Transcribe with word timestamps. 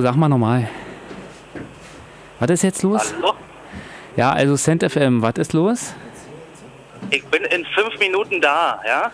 Sag 0.00 0.16
mal 0.16 0.28
nochmal. 0.28 0.68
Was 2.40 2.50
ist 2.50 2.62
jetzt 2.62 2.82
los? 2.82 3.14
Hallo? 3.16 3.34
Ja, 4.16 4.30
also 4.32 4.56
Cent 4.56 4.82
FM, 4.82 5.22
was 5.22 5.34
ist 5.36 5.52
los? 5.52 5.94
Ich 7.10 7.24
bin 7.26 7.42
in 7.44 7.64
fünf 7.74 7.98
Minuten 7.98 8.40
da, 8.40 8.80
ja? 8.86 9.10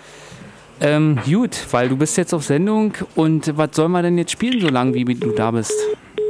Ähm, 0.81 1.19
gut, 1.25 1.67
weil 1.73 1.89
du 1.89 1.97
bist 1.97 2.17
jetzt 2.17 2.33
auf 2.33 2.45
Sendung 2.45 2.95
und 3.17 3.57
was 3.57 3.71
sollen 3.73 3.93
wir 3.93 4.03
denn 4.03 4.17
jetzt 4.19 4.33
spielen, 4.33 4.61
so 4.61 4.69
lange 4.69 4.95
wie 4.95 5.05
du 5.05 5.33
da 5.33 5.51
bist? 5.51 5.75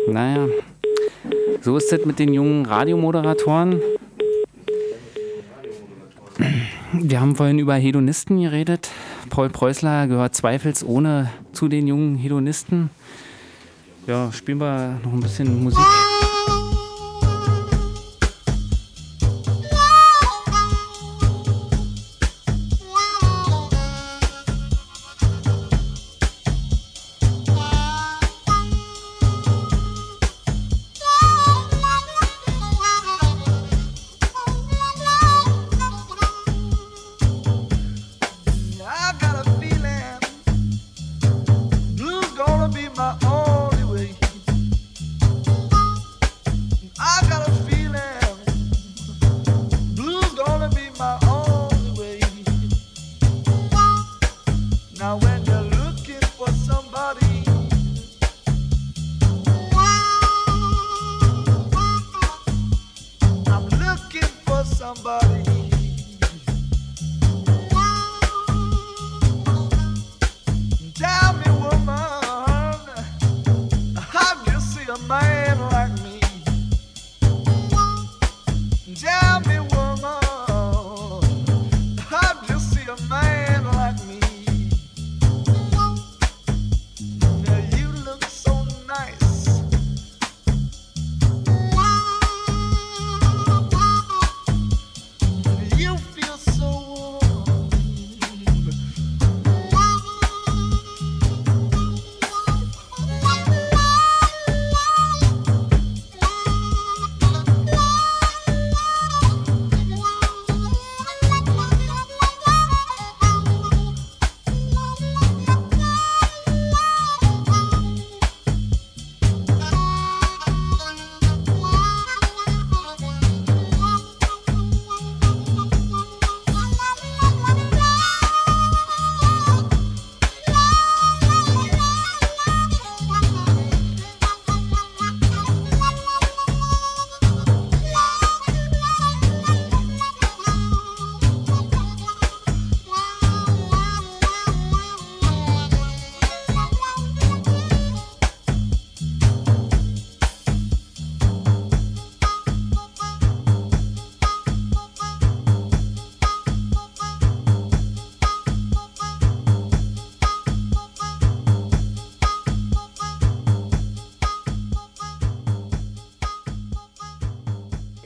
Naja, 0.07 0.47
so 1.61 1.77
ist 1.77 1.93
das 1.93 2.05
mit 2.05 2.19
den 2.19 2.33
jungen 2.33 2.65
Radiomoderatoren. 2.65 3.83
Wir 6.93 7.21
haben 7.21 7.37
vorhin 7.37 7.59
über 7.59 7.75
Hedonisten 7.75 8.41
geredet. 8.41 8.91
Paul 9.29 9.51
Preußler 9.51 10.07
gehört 10.07 10.35
zweifelsohne 10.35 11.31
zu 11.53 11.69
den 11.69 11.87
jungen 11.87 12.17
Hedonisten. 12.17 12.91
Ja, 14.09 14.33
spielen 14.33 14.57
wir 14.57 14.99
noch 15.05 15.13
ein 15.13 15.21
bisschen 15.21 15.63
Musik. 15.63 15.85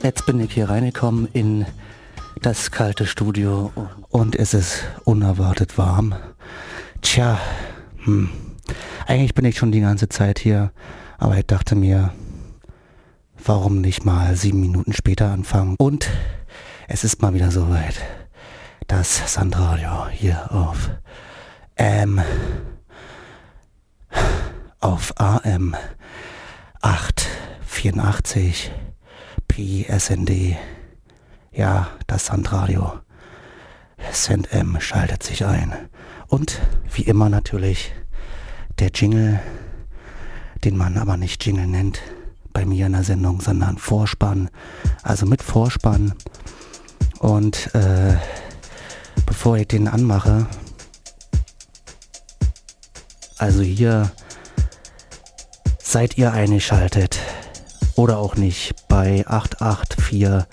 Jetzt 0.03 0.25
bin 0.25 0.41
ich 0.41 0.53
hier 0.53 0.69
reingekommen 0.69 1.29
in 1.31 1.65
das 2.41 2.71
kalte 2.71 3.05
Studio 3.07 3.71
und 4.09 4.35
es 4.35 4.53
ist 4.53 4.83
unerwartet 5.05 5.77
warm. 5.77 6.13
Tja, 7.01 7.39
hm. 8.03 8.29
eigentlich 9.07 9.33
bin 9.33 9.45
ich 9.45 9.57
schon 9.57 9.71
die 9.71 9.79
ganze 9.79 10.09
Zeit 10.09 10.39
hier, 10.39 10.73
aber 11.17 11.37
ich 11.37 11.47
dachte 11.47 11.75
mir, 11.75 12.13
warum 13.45 13.79
nicht 13.79 14.03
mal 14.03 14.35
sieben 14.35 14.59
Minuten 14.59 14.91
später 14.91 15.31
anfangen? 15.31 15.77
Und 15.77 16.09
es 16.89 17.05
ist 17.05 17.21
mal 17.21 17.33
wieder 17.33 17.49
soweit. 17.49 17.95
Das 18.87 19.33
Sandradio 19.33 20.09
hier 20.09 20.51
auf 20.51 20.89
M 21.75 22.21
auf 24.81 25.13
AM 25.17 25.77
884 26.81 28.69
PSND. 29.53 30.57
Ja, 31.51 31.89
das 32.07 32.25
Sandradio. 32.25 32.93
SendM 34.11 34.79
schaltet 34.79 35.21
sich 35.21 35.45
ein. 35.45 35.71
Und 36.27 36.59
wie 36.91 37.03
immer 37.03 37.29
natürlich 37.29 37.93
der 38.79 38.89
Jingle, 38.89 39.39
den 40.63 40.75
man 40.75 40.97
aber 40.97 41.17
nicht 41.17 41.45
Jingle 41.45 41.67
nennt 41.67 42.01
bei 42.51 42.65
mir 42.65 42.87
in 42.87 42.93
der 42.93 43.03
Sendung, 43.03 43.41
sondern 43.41 43.77
Vorspann. 43.77 44.49
Also 45.03 45.27
mit 45.27 45.43
Vorspann. 45.43 46.15
Und 47.19 47.75
äh, 47.75 48.15
bevor 49.27 49.57
ich 49.57 49.67
den 49.67 49.87
anmache, 49.87 50.47
also 53.37 53.61
hier 53.61 54.11
seid 55.77 56.17
ihr 56.17 56.33
eingeschaltet 56.33 57.19
oder 57.95 58.17
auch 58.17 58.35
nicht 58.35 58.73
bei 58.93 59.25
884 59.27 60.45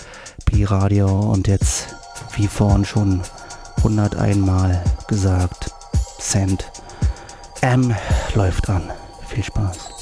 Pi 0.46 0.64
Radio 0.64 1.08
und 1.30 1.46
jetzt 1.46 1.94
wie 2.36 2.46
vorhin 2.46 2.86
schon 2.86 3.20
101 3.76 4.38
Mal 4.38 4.82
gesagt. 5.08 5.70
Send 6.18 6.64
M 7.60 7.94
läuft 8.34 8.70
an. 8.70 8.90
Viel 9.28 9.44
Spaß. 9.44 9.99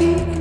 Have 0.00 0.33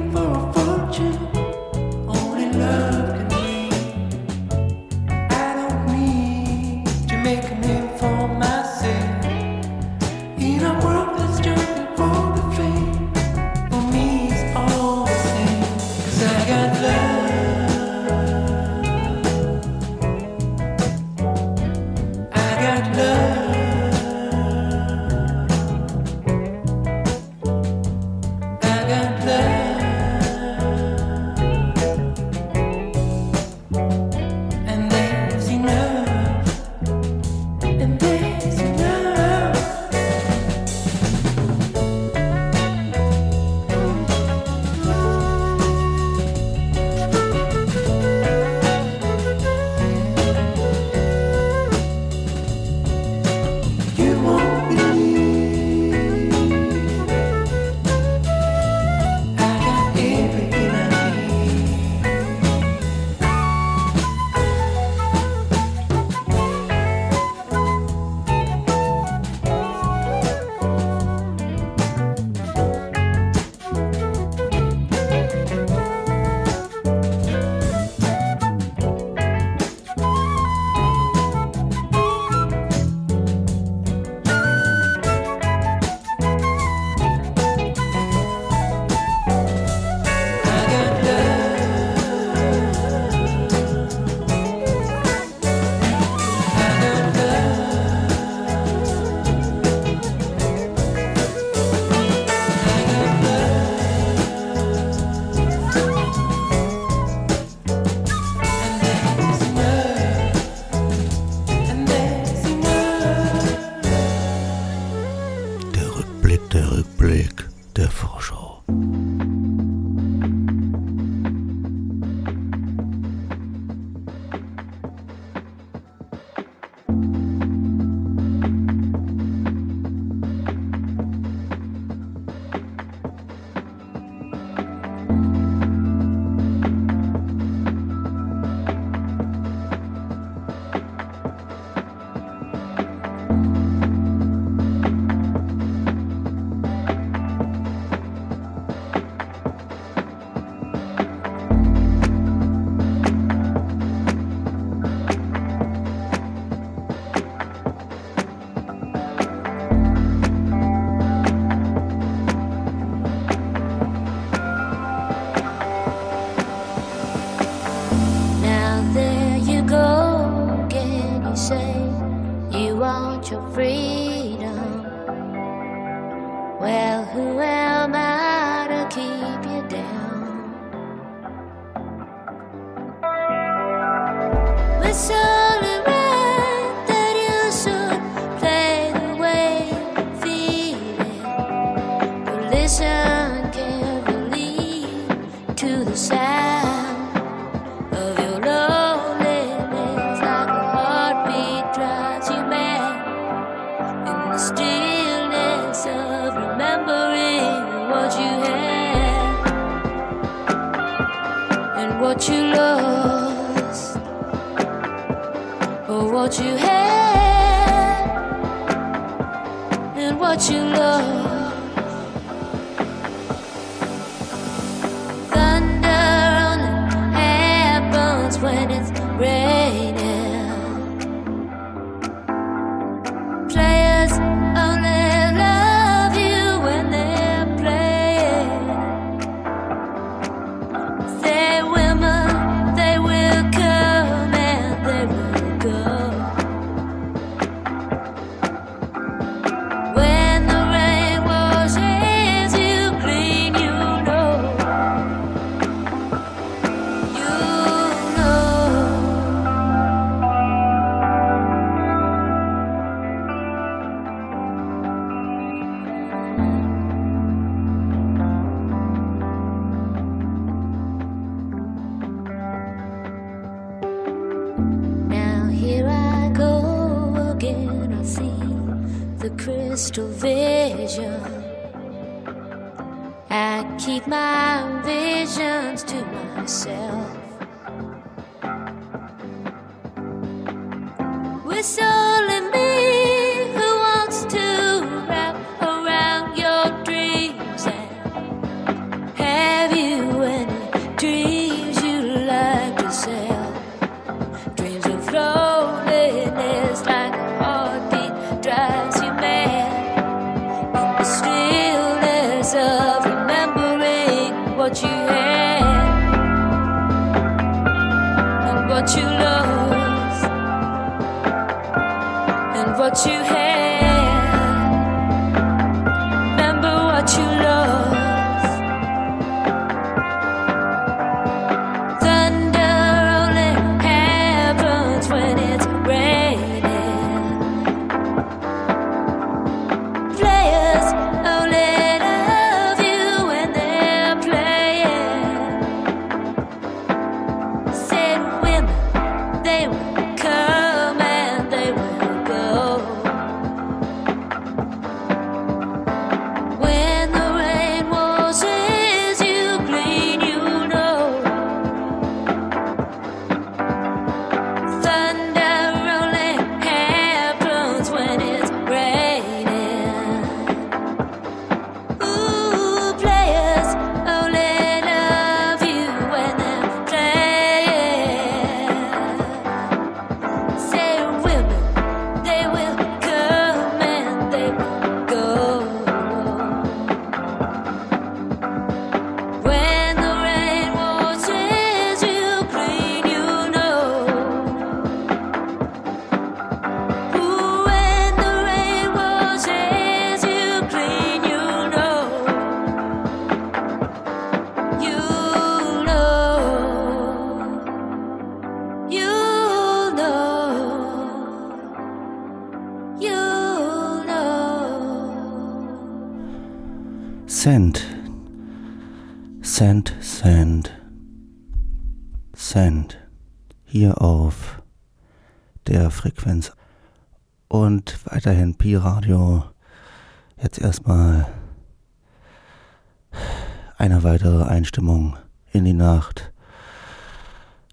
Einstimmung 434.63 435.17
in 435.51 435.65
die 435.65 435.73
Nacht. 435.73 436.31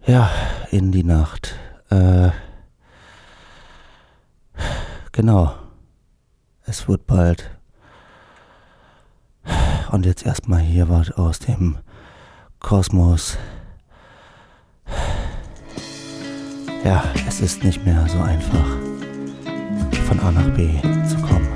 Ja, 0.07 0.29
in 0.73 0.91
die 0.91 1.05
Nacht. 1.05 1.55
Äh, 1.89 2.31
genau. 5.13 5.55
Es 6.67 6.89
wird 6.89 7.07
bald 7.07 7.49
und 9.93 10.05
jetzt 10.05 10.27
erstmal 10.27 10.59
hier 10.59 10.89
was 10.89 11.13
aus 11.13 11.39
dem 11.39 11.79
Kosmos. 12.59 13.39
Ja, 16.83 17.05
es 17.29 17.41
ist 17.41 17.63
nicht 17.63 17.85
mehr 17.85 18.05
so 18.09 18.19
einfach, 18.19 18.67
von 20.09 20.19
A 20.19 20.33
nach 20.33 20.57
B 20.57 20.81
zu 21.09 21.17
kommen. 21.19 21.50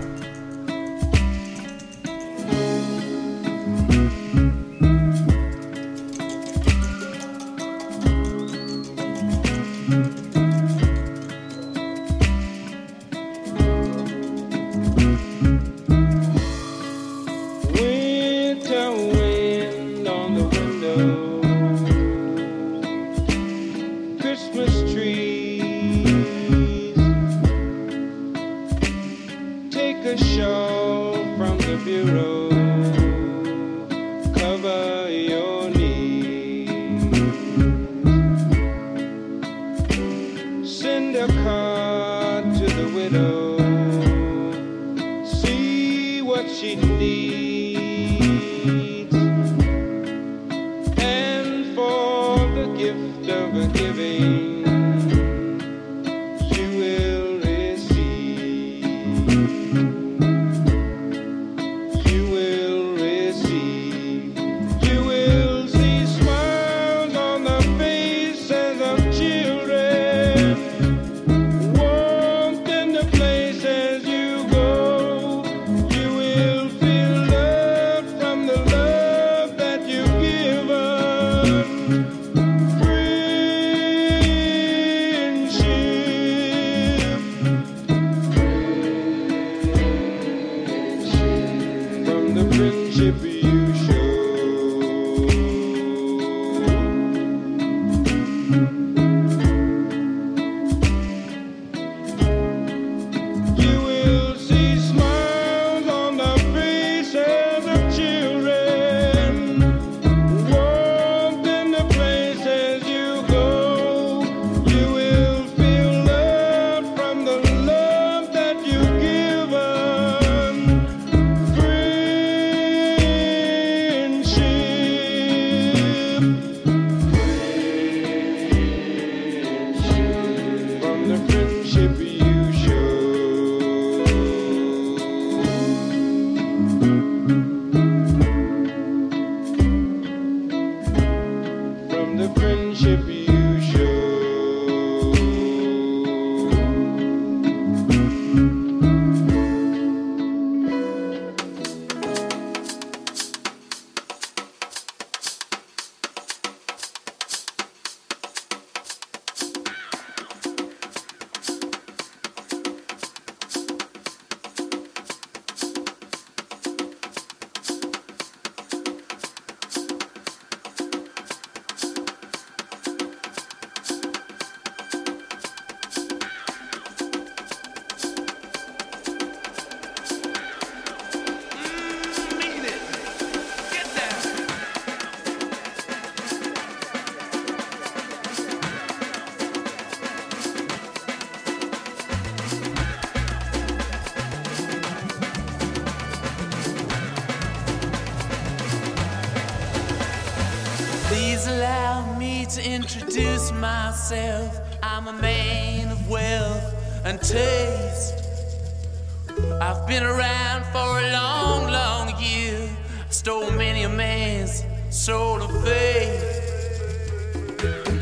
Your 213.77 213.91
man's 213.91 214.65
soul 214.89 215.43
of 215.43 215.51
faith. 215.65 216.23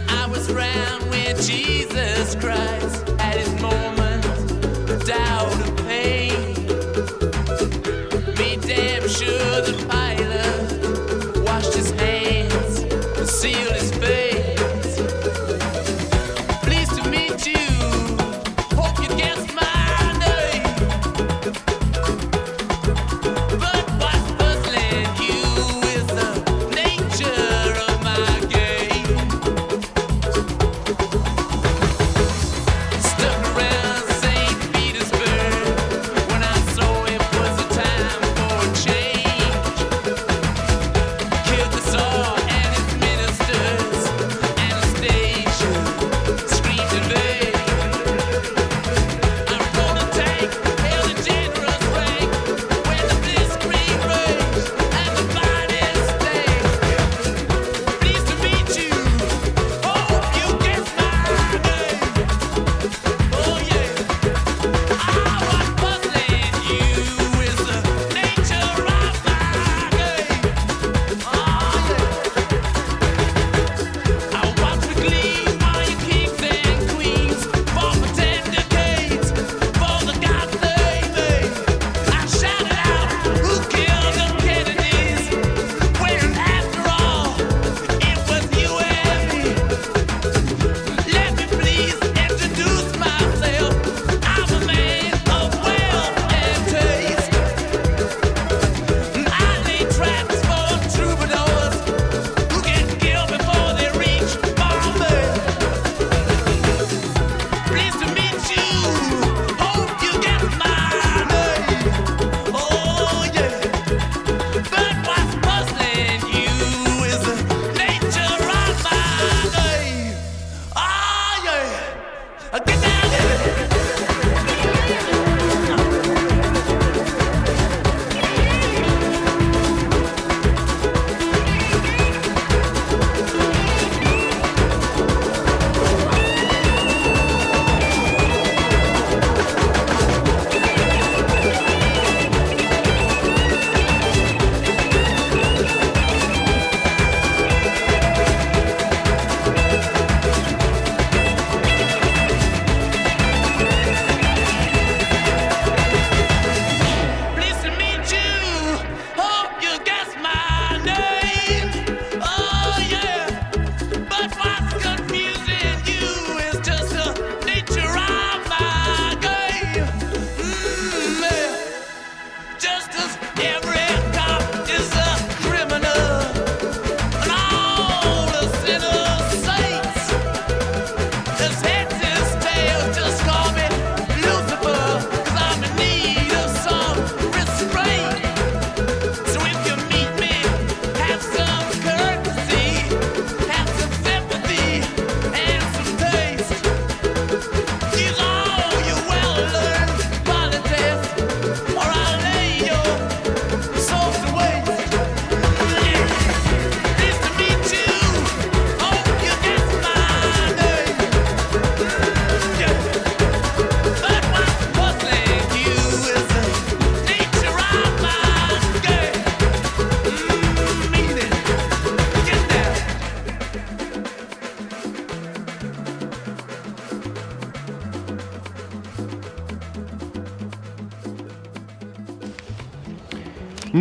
I 0.08 0.26
was 0.28 0.52
round 0.52 1.10
when 1.10 1.34
Jesus 1.36 2.34
Christ 2.36 3.08
at 3.18 3.36
his 3.36 3.60
moment. 3.60 3.91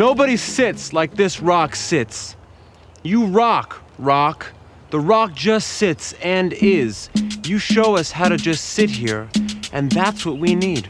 Nobody 0.01 0.35
sits 0.35 0.93
like 0.93 1.13
this 1.13 1.41
rock 1.41 1.75
sits. 1.75 2.35
You 3.03 3.27
rock, 3.27 3.83
rock. 3.99 4.47
The 4.89 4.99
rock 4.99 5.35
just 5.35 5.73
sits 5.73 6.13
and 6.23 6.53
is. 6.53 7.11
You 7.45 7.59
show 7.59 7.97
us 7.97 8.09
how 8.09 8.27
to 8.27 8.35
just 8.35 8.65
sit 8.65 8.89
here, 8.89 9.29
and 9.71 9.91
that's 9.91 10.25
what 10.25 10.39
we 10.39 10.55
need. 10.55 10.89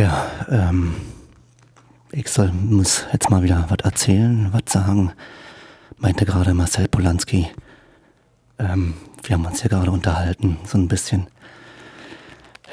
Ja, 0.00 0.26
ähm, 0.48 0.94
ich 2.10 2.28
soll, 2.28 2.50
muss 2.52 3.04
jetzt 3.12 3.28
mal 3.28 3.42
wieder 3.42 3.66
was 3.68 3.80
erzählen, 3.84 4.48
was 4.50 4.62
sagen, 4.72 5.12
meinte 5.98 6.24
gerade 6.24 6.54
Marcel 6.54 6.88
Polanski. 6.88 7.50
Ähm, 8.58 8.94
wir 9.22 9.34
haben 9.34 9.44
uns 9.44 9.62
ja 9.62 9.68
gerade 9.68 9.90
unterhalten, 9.90 10.56
so 10.64 10.78
ein 10.78 10.88
bisschen. 10.88 11.26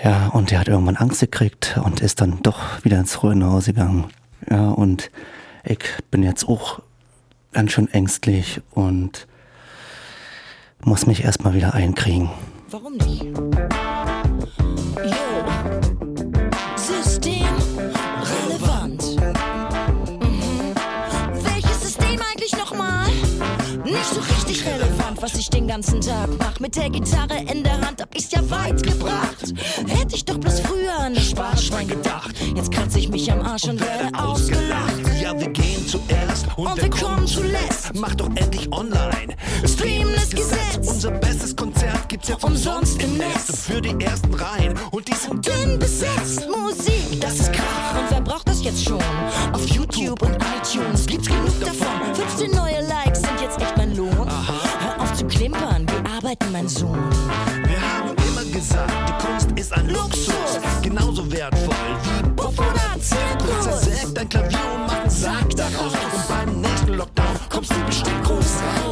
Ja, 0.01 0.27
und 0.27 0.53
er 0.53 0.59
hat 0.61 0.69
irgendwann 0.69 0.95
Angst 0.95 1.19
gekriegt 1.19 1.77
und 1.83 1.99
ist 1.99 2.21
dann 2.21 2.41
doch 2.43 2.85
wieder 2.85 2.97
ins 2.97 3.21
Ruhe 3.21 3.35
nach 3.35 3.51
Hause 3.51 3.73
gegangen. 3.73 4.05
Ja, 4.49 4.69
und 4.69 5.11
ich 5.65 5.79
bin 6.09 6.23
jetzt 6.23 6.47
auch 6.47 6.79
ganz 7.51 7.73
schön 7.73 7.91
ängstlich 7.91 8.61
und 8.71 9.27
muss 10.81 11.05
mich 11.05 11.25
erstmal 11.25 11.53
wieder 11.53 11.73
einkriegen. 11.73 12.29
Warum 12.69 12.93
nicht? 12.93 13.25
Den 25.57 25.67
ganzen 25.67 25.99
Tag 26.01 26.29
mach. 26.37 26.59
Mit 26.59 26.75
der 26.75 26.89
Gitarre 26.89 27.39
in 27.51 27.63
der 27.63 27.81
Hand 27.81 27.99
hab 28.01 28.15
ich's 28.15 28.31
ja 28.31 28.47
weit 28.49 28.83
gebracht. 28.83 29.53
Hätte 29.87 30.15
ich 30.15 30.23
doch 30.23 30.37
bloß 30.37 30.59
früher 30.59 30.95
an 30.99 31.15
das 31.15 31.31
Sparschwein 31.31 31.87
gedacht. 31.87 32.35
Jetzt 32.55 32.71
kratze 32.71 32.99
ich 32.99 33.09
mich 33.09 33.31
am 33.31 33.41
Arsch 33.41 33.63
und 33.63 33.79
werde 33.79 34.15
ausgelacht. 34.17 35.01
Ja, 35.19 35.37
wir 35.39 35.49
gehen 35.49 35.87
zuerst 35.87 36.45
und, 36.57 36.67
Und 36.67 36.81
wir 36.81 36.89
kommen 36.91 37.25
zuletzt. 37.25 37.91
Mach 37.95 38.13
doch 38.13 38.29
endlich 38.35 38.71
online. 38.71 39.35
Streamen 39.65 40.13
ist 40.13 40.35
Gesetz. 40.35 40.87
Unser 40.87 41.11
bestes 41.11 41.55
Konzert 41.55 42.07
gibt's 42.07 42.27
jetzt 42.29 42.43
Umsonst 42.43 43.01
im 43.01 43.17
Netz. 43.17 43.63
Für 43.65 43.81
die 43.81 43.95
ersten 44.03 44.33
Reihen 44.35 44.75
und 44.91 45.07
die 45.07 45.15
sind 45.15 45.45
dünn 45.45 45.79
besetzt. 45.79 46.47
Musik, 46.49 47.19
das 47.19 47.39
ist 47.39 47.51
Krach. 47.51 47.99
Und 47.99 48.11
wer 48.11 48.21
braucht 48.21 48.47
das 48.47 48.63
jetzt 48.63 48.83
schon? 48.83 49.01
Auf 49.53 49.67
YouTube 49.69 50.21
und 50.21 50.35
iTunes 50.35 51.07
gibt's 51.07 51.27
genug 51.27 51.59
davon. 51.61 52.13
15 52.13 52.51
neue 52.51 52.81
Likes 52.87 53.21
sind 53.21 53.41
jetzt 53.41 53.59
echt 53.59 53.75
mein 53.75 53.95
Lohn. 53.95 54.27
Zu 54.29 54.56
klimpern, 55.37 55.85
wir 55.87 56.11
arbeiten, 56.11 56.51
mein 56.51 56.67
Sohn. 56.67 56.97
Wir 57.67 57.81
haben 57.81 58.15
immer 58.27 58.43
gesagt, 58.51 58.91
die 59.07 59.25
Kunst 59.25 59.51
ist 59.55 59.73
ein 59.73 59.89
Luxus. 59.89 60.59
Genauso 60.81 61.31
wertvoll 61.31 61.75
wie 62.03 62.29
Puff 62.31 62.57
oder 62.57 62.99
Zirkus. 62.99 63.63
Zersägt 63.63 64.17
ein 64.17 64.29
Klavier 64.29 64.59
und 64.75 64.87
macht 64.87 65.01
einen 65.01 65.09
Sarg 65.09 65.49
daraus. 65.55 65.93
Und 65.93 66.27
beim 66.27 66.61
nächsten 66.61 66.93
Lockdown 66.93 67.35
kommst 67.49 67.71
du 67.71 67.85
bestimmt 67.85 68.23
groß 68.23 68.37
raus. 68.37 68.86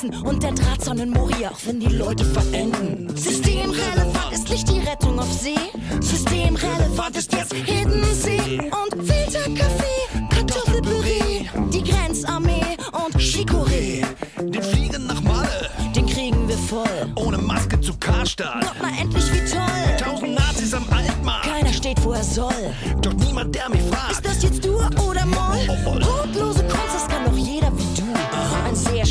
Grenzen 0.00 0.26
und 0.26 0.42
der 0.42 0.52
Drahtzaun 0.52 0.98
in 0.98 1.10
Moria, 1.10 1.50
auch 1.50 1.58
wenn 1.66 1.80
die 1.80 1.88
Leute 1.88 2.24
verenden. 2.24 3.08
Systemrelevant 3.16 4.32
ist 4.32 4.48
nicht 4.48 4.68
die 4.68 4.78
Rettung 4.80 5.18
auf 5.18 5.30
See. 5.32 5.54
Systemrelevant 6.00 7.16
ist 7.16 7.32
jetzt 7.32 7.52
Hidden 7.52 8.04
See 8.14 8.58
und 8.60 9.06
Filterkaffee, 9.06 10.26
Kartoffelpüree, 10.30 11.48
die 11.72 11.82
Grenzarmee 11.84 12.76
und 12.92 13.14
Chicorée. 13.16 14.04
Den 14.40 14.62
Fliegen 14.62 15.06
nach 15.06 15.20
Malle, 15.22 15.70
Den 15.94 16.06
kriegen 16.06 16.48
wir 16.48 16.56
voll. 16.56 17.12
ohne 17.16 17.38
Maske 17.38 17.78
zu 17.80 17.92
Karstadt. 17.98 18.62
Gott, 18.62 18.80
mal 18.82 18.92
endlich 19.00 19.24
wie 19.32 19.50
toll. 19.50 19.96
Tausend 19.98 20.34
Nazis 20.34 20.72
am 20.74 20.84
Altmarkt, 20.90 21.46
Keiner 21.46 21.72
steht, 21.72 22.02
wo 22.04 22.12
er 22.12 22.24
soll. 22.24 22.74
doch 23.02 23.12
niemand, 23.14 23.54
der 23.54 23.68
mich 23.68 23.82
fragt. 23.82 24.12
Ist 24.12 24.24
das 24.24 24.42
jetzt 24.42 24.64
Dur 24.64 24.88
oder 25.08 25.26
Moll? 25.26 25.66
Brotlose 25.84 26.62
Kunst, 26.64 26.94
das 26.94 27.08
kann 27.08 27.24
doch 27.26 27.36
jeder 27.36 27.70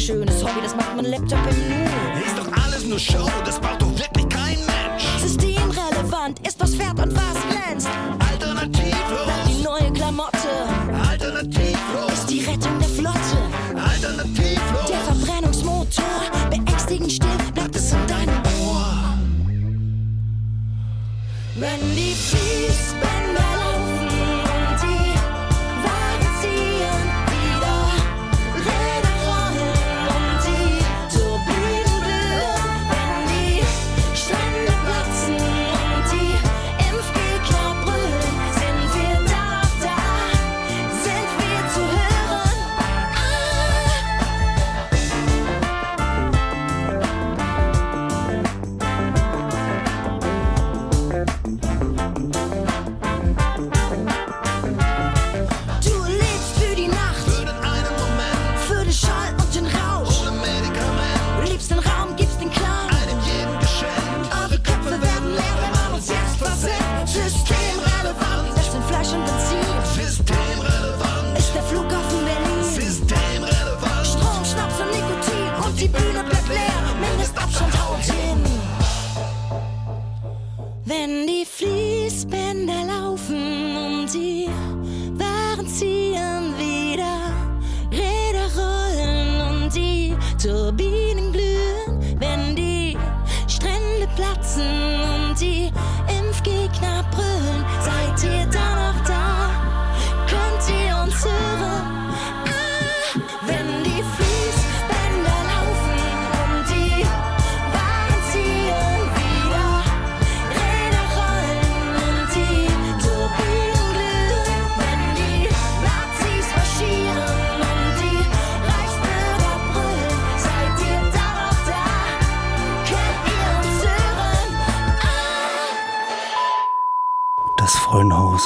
schönes 0.10 0.44
Hobby, 0.44 0.62
das 0.64 0.76
macht 0.76 0.96
mein 0.96 1.06
Laptop 1.06 1.40
im 1.52 1.70
Nu. 1.70 2.26
Ist 2.26 2.36
doch 2.36 2.64
alles 2.64 2.84
nur 2.84 2.98
Show, 2.98 3.30
das 3.46 3.60
braucht 3.60 3.82
doch 3.82 3.92
wirklich 3.92 4.28
kein 4.28 4.58
Mensch. 4.58 5.04
Systemrelevant 5.22 6.40
ist, 6.48 6.60
was 6.60 6.74
fährt 6.74 7.00
und 7.00 7.16
was 7.16 7.38
glänzt. 7.48 7.90
Alternativlos, 8.32 9.46
Die 9.48 9.64
neue 9.64 9.94
Klamotte 9.94 10.50
alternativlos, 11.08 12.14
ist 12.14 12.30
die 12.30 12.40
Rettung 12.40 12.80
der 12.80 12.90
Flotte. 12.90 13.38
alternativlos. 13.76 14.88
Der 14.88 15.00
Verbrennungsmotor, 15.00 16.22
beängstigend 16.50 17.12
still, 17.12 17.30
bleibt 17.54 17.76
es 17.76 17.92
in 17.92 18.08
deinem 18.08 18.42
Ohr. 18.66 19.14
Wenn 21.56 21.96
die 21.96 22.16
Fließbänder 22.16 22.49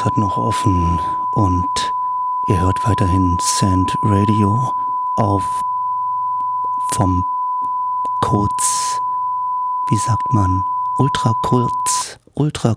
Hat 0.03 0.17
noch 0.17 0.37
offen 0.37 0.99
und 1.31 1.93
ihr 2.47 2.59
hört 2.59 2.85
weiterhin 2.85 3.37
Sand 3.39 3.97
Radio 4.03 4.73
auf 5.15 5.61
vom 6.91 7.23
kurz, 8.19 8.99
wie 9.87 9.95
sagt 9.95 10.33
man, 10.33 10.65
ultra 10.97 11.33
kurz, 11.41 12.19
ultra 12.35 12.75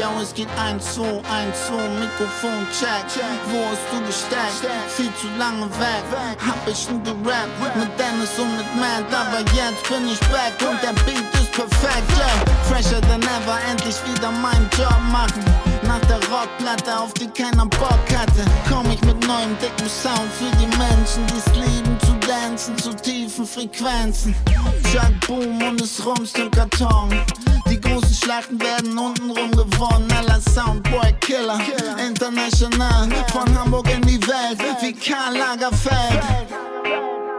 Ja, 0.00 0.08
es 0.18 0.32
geht 0.32 0.48
1, 0.56 0.94
2, 0.94 1.02
1, 1.04 1.22
2, 1.66 1.76
Mikrofon 2.00 2.66
check. 2.72 3.04
Wo 3.52 3.60
hast 3.68 3.84
du 3.92 4.00
gesteckt? 4.06 4.64
Viel 4.88 5.12
zu 5.12 5.26
lange 5.36 5.68
weg. 5.76 6.02
Hab 6.40 6.56
ich 6.66 6.88
nie 6.88 7.02
gerappt 7.04 7.76
mit 7.76 7.90
Dennis 8.00 8.32
und 8.38 8.56
mit 8.56 8.64
Matt, 8.80 9.04
aber 9.12 9.40
jetzt 9.52 9.86
bin 9.90 10.08
ich 10.08 10.18
back 10.32 10.56
und 10.64 10.80
der 10.82 10.96
Beat 11.04 11.28
ist 11.34 11.52
perfekt. 11.52 12.08
Yeah, 12.16 12.32
fresher 12.64 13.02
than 13.02 13.20
ever, 13.20 13.58
endlich 13.70 13.96
wieder 14.08 14.30
meinen 14.30 14.70
Job 14.72 14.96
machen. 15.12 15.44
Nach 15.82 16.00
der 16.08 16.20
Rockplatte, 16.32 16.98
auf 16.98 17.12
die 17.12 17.28
keiner 17.28 17.66
Bock 17.66 18.00
hatte, 18.16 18.46
komm 18.70 18.90
ich 18.90 19.02
mit 19.02 19.20
neuem 19.26 19.54
dicken 19.60 19.90
Sound 19.90 20.32
für 20.32 20.50
die 20.56 20.68
Menschen, 20.78 21.26
die's 21.26 21.44
lieben 21.54 21.89
dancen 22.30 22.78
zu 22.78 22.94
tiefen 22.94 23.44
Frequenzen. 23.44 24.34
Chuck 24.92 25.26
Boom 25.26 25.60
und 25.62 25.80
es 25.80 26.04
rumst 26.04 26.38
im 26.38 26.50
Karton. 26.50 27.10
Die 27.68 27.80
großen 27.80 28.14
Schlachten 28.14 28.60
werden 28.60 28.96
untenrum 28.96 29.50
gewonnen. 29.50 30.08
Aller 30.16 30.40
Soundboy 30.40 31.12
Killer, 31.20 31.60
international. 32.06 33.08
Von 33.32 33.58
Hamburg 33.58 33.88
in 33.92 34.02
die 34.02 34.20
Welt, 34.28 34.60
wie 34.80 34.92
Karl 34.92 35.36
Lagerfeld. 35.36 36.22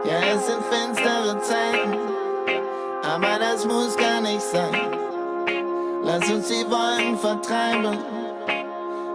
Ja, 0.04 0.18
es 0.34 0.46
sind 0.46 0.62
finstere 0.70 1.40
Zeiten, 1.40 1.96
aber 3.02 3.38
das 3.38 3.64
muss 3.64 3.96
gar 3.96 4.20
nicht 4.20 4.42
sein. 4.42 4.74
Lass 6.04 6.28
uns 6.28 6.48
die 6.48 6.66
Wolken 6.68 7.16
vertreiben. 7.18 7.98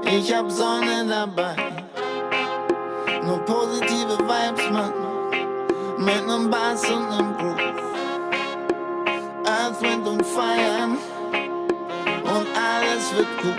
Ich 0.03 0.33
hab 0.33 0.49
Sonne 0.49 1.05
dabei. 1.07 1.55
Nur 3.23 3.39
positive 3.39 4.17
Vibes, 4.17 4.71
Mann. 4.71 5.06
Mit 5.97 6.27
nem 6.27 6.49
Bass 6.51 6.83
und 6.89 7.09
nem 7.09 7.35
Groove. 7.37 7.73
Earth, 9.45 9.81
Wind 9.81 10.07
und 10.07 10.23
Fire. 10.23 10.89
Und 12.23 12.47
alles 12.55 13.15
wird 13.15 13.41
gut. 13.41 13.57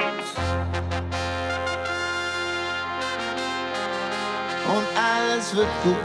Und 4.69 4.87
alles 4.97 5.57
wird 5.57 5.67
gut. 5.83 5.97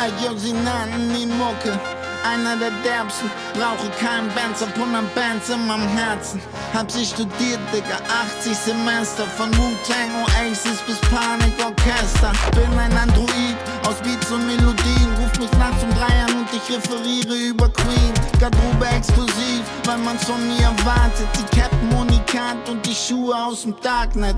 Ayo, 0.00 0.36
sie 0.36 0.52
nannten 0.54 1.14
ihn 1.16 1.36
Mucke. 1.36 1.78
Einer 2.26 2.56
der 2.56 2.72
derbsten, 2.82 3.30
brauche 3.54 3.88
keinen 4.00 4.28
Bands, 4.34 4.60
hab 4.60 4.74
100 4.76 5.14
Bands 5.14 5.48
in 5.48 5.64
meinem 5.64 5.86
Herzen. 5.96 6.40
Hab 6.74 6.90
sie 6.90 7.06
studiert, 7.06 7.60
Digga, 7.72 7.98
80 8.40 8.56
Semester. 8.56 9.24
Von 9.36 9.56
Wu-Tang, 9.56 10.10
Oasis 10.24 10.80
bis 10.86 10.98
Panikorchester. 11.08 12.32
Bin 12.50 12.78
ein 12.78 12.92
Android 12.98 13.56
aus 13.86 13.96
Beats 14.02 14.30
und 14.32 14.44
Melodien. 14.44 15.08
Ruf 15.20 15.38
mich 15.38 15.52
nachts 15.52 15.84
um 15.84 15.90
drei 15.90 16.14
an 16.26 16.40
und 16.40 16.48
ich 16.52 16.76
referiere 16.76 17.36
über 17.50 17.68
Queen. 17.68 18.12
Garderobe 18.40 18.86
exklusiv, 18.88 19.62
weil 19.84 19.98
man's 19.98 20.24
von 20.24 20.44
mir 20.48 20.62
erwartet. 20.62 21.28
Die 21.38 21.56
Captain 21.56 21.92
Unikat 21.94 22.68
und 22.68 22.84
die 22.84 22.94
Schuhe 22.94 23.36
aus 23.36 23.62
dem 23.62 23.74
Darknet. 23.82 24.36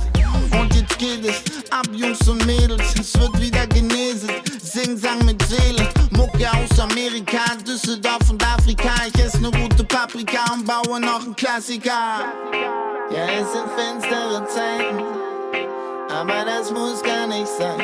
Und 0.53 0.75
jetzt 0.75 0.99
geht 0.99 1.25
es 1.25 1.43
ab, 1.71 1.89
Jungs 1.93 2.29
und 2.29 2.45
Mädels. 2.45 2.95
Es 3.01 3.19
wird 3.19 3.41
wieder 3.41 3.67
geneset. 3.67 4.43
Sing-Sang 4.63 5.25
mit 5.25 5.41
Seele. 5.47 5.89
Mucke 6.39 6.51
aus 6.53 6.79
Amerika, 6.79 7.57
Düsseldorf 7.67 8.31
und 8.31 8.45
Afrika. 8.45 8.91
Ich 9.09 9.21
esse 9.21 9.41
ne 9.41 9.51
gute 9.51 9.83
Paprika 9.83 10.53
und 10.53 10.65
baue 10.65 11.01
noch 11.01 11.25
einen 11.25 11.35
Klassiker. 11.35 11.91
Ja, 13.11 13.25
es 13.41 13.53
sind 13.53 13.69
finstere 13.77 14.47
Zeiten, 14.47 15.03
aber 16.09 16.45
das 16.45 16.71
muss 16.71 17.03
gar 17.03 17.27
nicht 17.27 17.49
sein. 17.49 17.81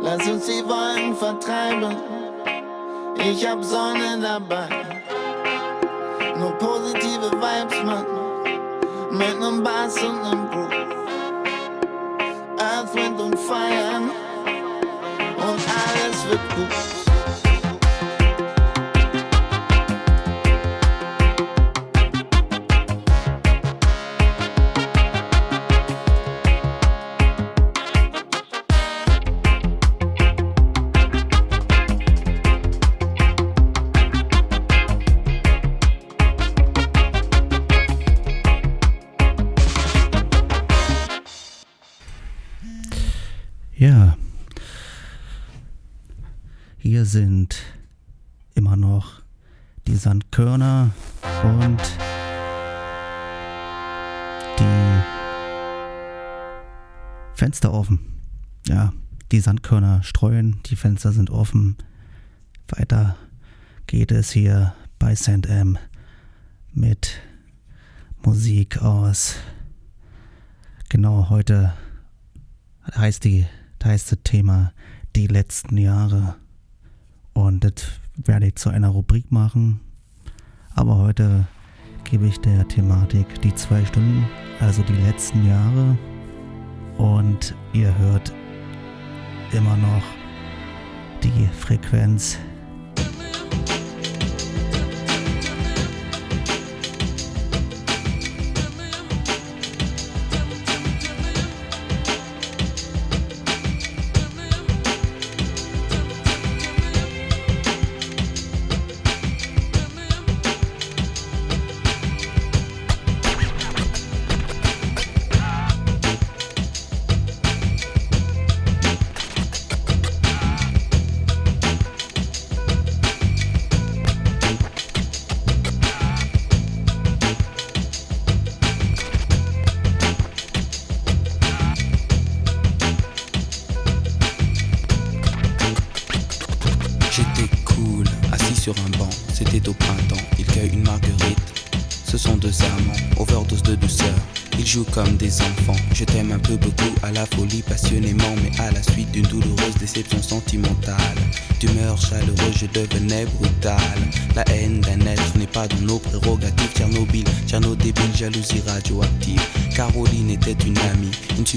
Lass 0.00 0.26
uns 0.26 0.46
die 0.46 0.64
Wolken 0.64 1.14
vertreiben. 1.14 1.96
Ich 3.16 3.46
hab 3.46 3.62
Sonne 3.62 4.18
dabei. 4.20 4.68
Nur 6.36 6.52
positive 6.58 7.30
Vibes, 7.30 7.84
Mann. 7.84 8.06
Mit 9.12 9.38
nem 9.38 9.62
Bass 9.62 10.02
und 10.02 10.22
nem 10.22 10.50
Groove. 10.50 10.72
Earth, 12.58 12.94
Wind 12.94 13.20
und 13.20 13.38
Fire. 13.38 14.00
Und 15.36 15.60
alles 15.68 16.28
wird 16.28 16.56
gut. 16.56 17.09
Sind 47.10 47.56
immer 48.54 48.76
noch 48.76 49.20
die 49.88 49.96
Sandkörner 49.96 50.92
und 51.42 51.80
die 54.60 55.00
Fenster 57.34 57.72
offen. 57.72 57.98
Ja, 58.68 58.92
die 59.32 59.40
Sandkörner 59.40 60.04
streuen, 60.04 60.60
die 60.66 60.76
Fenster 60.76 61.10
sind 61.10 61.30
offen. 61.30 61.76
Weiter 62.68 63.16
geht 63.88 64.12
es 64.12 64.30
hier 64.30 64.74
bei 65.00 65.16
St. 65.16 65.46
M 65.46 65.78
mit 66.72 67.20
Musik 68.22 68.82
aus. 68.82 69.34
Genau 70.88 71.28
heute 71.28 71.74
heißt 72.94 73.24
die 73.24 73.46
heißt 73.82 74.12
das 74.12 74.18
Thema 74.22 74.72
die 75.16 75.26
letzten 75.26 75.76
Jahre. 75.76 76.36
Und 77.40 77.64
das 77.64 77.72
werde 78.16 78.48
ich 78.48 78.56
zu 78.56 78.68
einer 78.68 78.88
Rubrik 78.88 79.32
machen. 79.32 79.80
Aber 80.74 80.98
heute 80.98 81.46
gebe 82.04 82.26
ich 82.26 82.38
der 82.38 82.68
Thematik 82.68 83.40
die 83.40 83.54
zwei 83.54 83.82
Stunden, 83.86 84.26
also 84.60 84.82
die 84.82 85.06
letzten 85.06 85.46
Jahre. 85.46 85.96
Und 86.98 87.54
ihr 87.72 87.96
hört 87.96 88.30
immer 89.52 89.74
noch 89.78 90.02
die 91.22 91.46
Frequenz. 91.46 92.38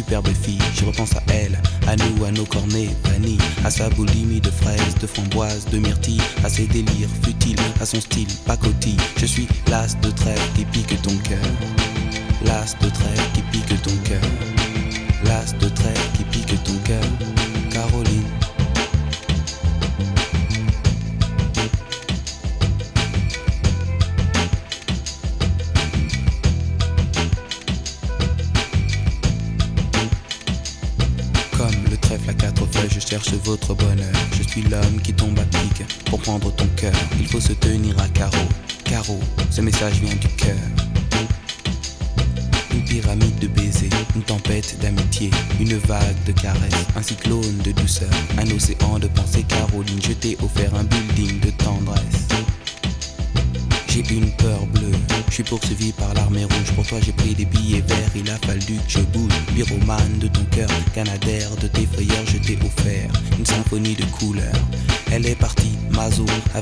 Superbe 0.04 0.28
fille. 0.34 0.60
Je 0.76 0.86
repense 0.86 1.16
à 1.16 1.24
elle, 1.30 1.58
à 1.88 1.96
nous, 1.96 2.26
à 2.26 2.32
nos 2.32 2.46
cornets 2.46 2.90
vanille, 3.04 3.38
à 3.64 3.70
sa 3.70 3.90
boulimie 3.90 4.42
de 4.42 4.52
fraises, 4.52 4.96
de 5.00 5.08
framboises, 5.08 5.66
de 5.72 5.78
myrtilles, 5.78 6.22
à 6.44 6.50
ses 6.50 6.68
délires 6.68 7.10
futiles, 7.24 7.60
à 7.82 7.86
son 7.86 8.02
style 8.02 8.28
pacotille. 8.46 8.98
Je 9.18 9.26
suis 9.26 9.48
l'as 9.70 9.96
de 10.02 10.12
trêve 10.12 10.42
qui 10.56 10.66
pique 10.66 11.02
ton 11.02 11.16
cœur. 11.30 11.40
L'as 12.46 12.76
de 12.82 12.90
trêve 12.90 13.32
qui 13.34 13.42
pique 13.44 13.82
ton 13.82 13.96
cœur. 14.04 14.22
L'as 15.24 15.54
de 15.54 15.70
trêve 15.70 16.12
qui 16.18 16.24
pique 16.26 16.64
ton 16.64 16.78
cœur. 16.84 17.33
Votre 33.44 33.74
bonheur. 33.74 34.14
Je 34.34 34.44
suis 34.44 34.62
l'homme 34.64 35.02
qui 35.04 35.14
tombe 35.14 35.38
à 35.40 35.44
pic 35.44 35.84
pour 36.06 36.20
prendre 36.20 36.54
ton 36.56 36.68
cœur. 36.76 36.94
Il 37.20 37.28
faut 37.28 37.40
se 37.40 37.54
tenir 37.54 37.98
à 38.00 38.08
carreau. 38.10 38.48
Carreau, 38.84 39.20
ce 39.50 39.62
message 39.62 39.94
vient 40.02 40.16
du 40.16 40.28
cœur. 40.28 40.43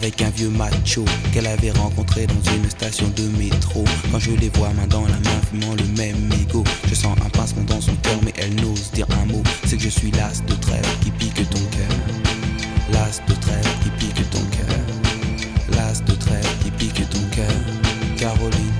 Avec 0.01 0.19
un 0.23 0.31
vieux 0.31 0.49
macho 0.49 1.05
qu'elle 1.31 1.45
avait 1.45 1.69
rencontré 1.69 2.25
dans 2.25 2.51
une 2.53 2.67
station 2.71 3.07
de 3.15 3.23
métro. 3.37 3.83
Quand 4.11 4.17
je 4.17 4.31
les 4.31 4.49
vois 4.49 4.69
main 4.69 4.87
dans 4.87 5.03
la 5.03 5.09
main, 5.09 5.41
fumant 5.47 5.75
le 5.75 5.83
même 5.95 6.17
mégot, 6.27 6.63
je 6.87 6.95
sens 6.95 7.15
un 7.23 7.29
pincement 7.29 7.63
dans 7.65 7.79
son 7.79 7.93
cœur, 7.97 8.17
mais 8.25 8.33
elle 8.37 8.55
n'ose 8.55 8.89
dire 8.93 9.05
un 9.21 9.25
mot. 9.31 9.43
C'est 9.65 9.77
que 9.77 9.83
je 9.83 9.89
suis 9.89 10.09
l'as 10.11 10.43
de 10.47 10.55
trêve 10.55 10.87
qui 11.03 11.11
pique 11.11 11.47
ton 11.51 11.59
cœur. 11.59 11.95
L'as 12.91 13.21
de 13.27 13.39
trêve 13.39 13.67
qui 13.83 13.89
pique 13.91 14.29
ton 14.31 14.39
cœur. 14.39 14.77
L'as 15.69 16.03
de 16.03 16.13
trêve 16.13 16.49
qui 16.63 16.71
pique 16.71 17.07
ton 17.09 17.21
cœur. 17.35 17.53
Caroline. 18.17 18.73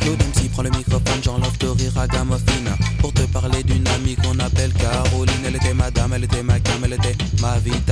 Claude 0.00 0.18
MC 0.18 0.50
prend 0.50 0.62
le 0.62 0.70
microphone, 0.70 1.20
j'enlève 1.22 1.58
de 1.58 1.68
rire 1.68 1.98
à 1.98 2.06
Gamophine 2.06 2.70
Pour 3.00 3.12
te 3.12 3.22
parler 3.22 3.64
d'une 3.64 3.86
amie 3.88 4.14
qu'on 4.14 4.38
appelle 4.38 4.72
Caroline 4.72 5.42
Elle 5.44 5.56
était 5.56 5.74
ma 5.74 5.90
dame, 5.90 6.12
elle 6.14 6.24
était 6.24 6.44
ma 6.44 6.60
cam, 6.60 6.84
elle 6.84 6.92
était 6.92 7.16
ma 7.40 7.58
vitamine 7.58 7.85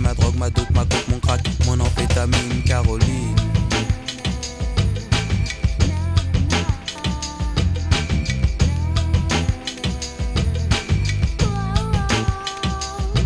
Ma 0.00 0.14
drogue, 0.14 0.36
ma 0.38 0.48
dope, 0.48 0.70
ma 0.70 0.84
coupe, 0.84 1.08
mon 1.08 1.18
crack, 1.18 1.42
mon 1.66 1.78
amphétamine 1.78 2.62
Caroline 2.64 3.36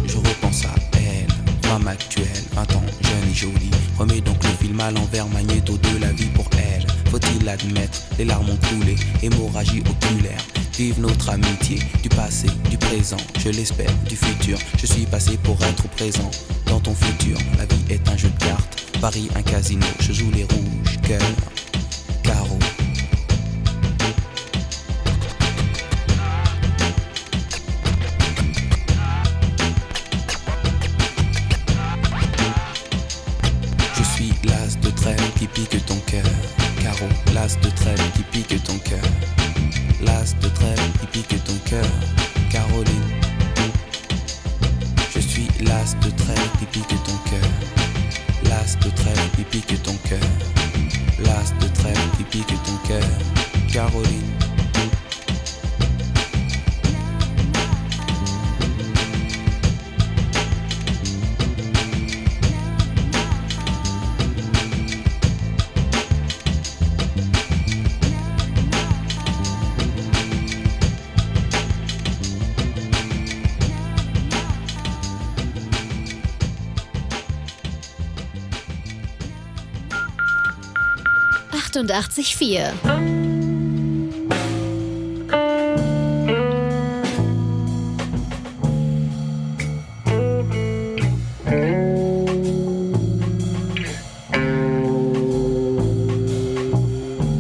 Je 0.07 0.17
repense 0.17 0.65
à 0.65 0.75
elle, 0.99 1.29
femme 1.63 1.87
actuelle, 1.87 2.27
20 2.55 2.63
ans, 2.75 2.83
jeune 3.01 3.31
et 3.31 3.35
jolie. 3.35 3.71
Remets 3.97 4.21
donc 4.21 4.43
le 4.43 4.51
film 4.51 4.81
à 4.81 4.91
l'envers, 4.91 5.29
magnéto 5.29 5.79
de 5.79 6.01
la 6.01 6.11
vie 6.13 6.27
pour 6.35 6.47
elle. 6.59 6.85
Faut-il 7.11 7.45
l'admettre, 7.45 8.01
les 8.19 8.25
larmes 8.25 8.51
ont 8.51 8.59
coulé, 8.69 8.97
hémorragie 9.23 9.85
oculaire. 9.89 10.56
Vive 10.77 11.01
notre 11.01 11.31
amitié, 11.31 11.79
du 12.03 12.11
passé, 12.11 12.49
du 12.69 12.77
présent, 12.77 13.17
je 13.39 13.49
l'espère, 13.49 13.91
du 14.11 14.15
futur. 14.15 14.59
Je 14.77 14.85
suis 14.85 15.07
passé 15.07 15.39
pour 15.43 15.57
être 15.65 15.89
présent 15.89 16.31
dans 16.67 16.81
ton 16.81 16.95
futur. 16.95 17.39
La 17.57 17.65
vie 17.65 17.83
est 17.89 18.07
un 18.11 18.17
jeu 18.19 18.29
de 18.29 18.45
cartes, 18.45 18.85
Paris 19.01 19.31
un 19.35 19.43
casino, 19.43 19.87
je 20.01 20.13
joue 20.13 20.31
les 20.33 20.45
rouges, 20.45 21.01
cœur, 21.03 21.23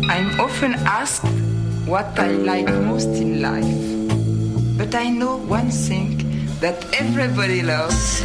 I'm 0.09 0.40
often 0.40 0.72
asked 0.86 1.28
what 1.84 2.18
I 2.18 2.28
like 2.30 2.66
most 2.66 3.09
in 3.09 3.42
life, 3.42 4.78
but 4.78 4.94
I 4.94 5.11
know 5.11 5.36
one 5.36 5.70
thing 5.70 6.16
that 6.61 6.82
everybody 6.94 7.61
loves. 7.61 8.22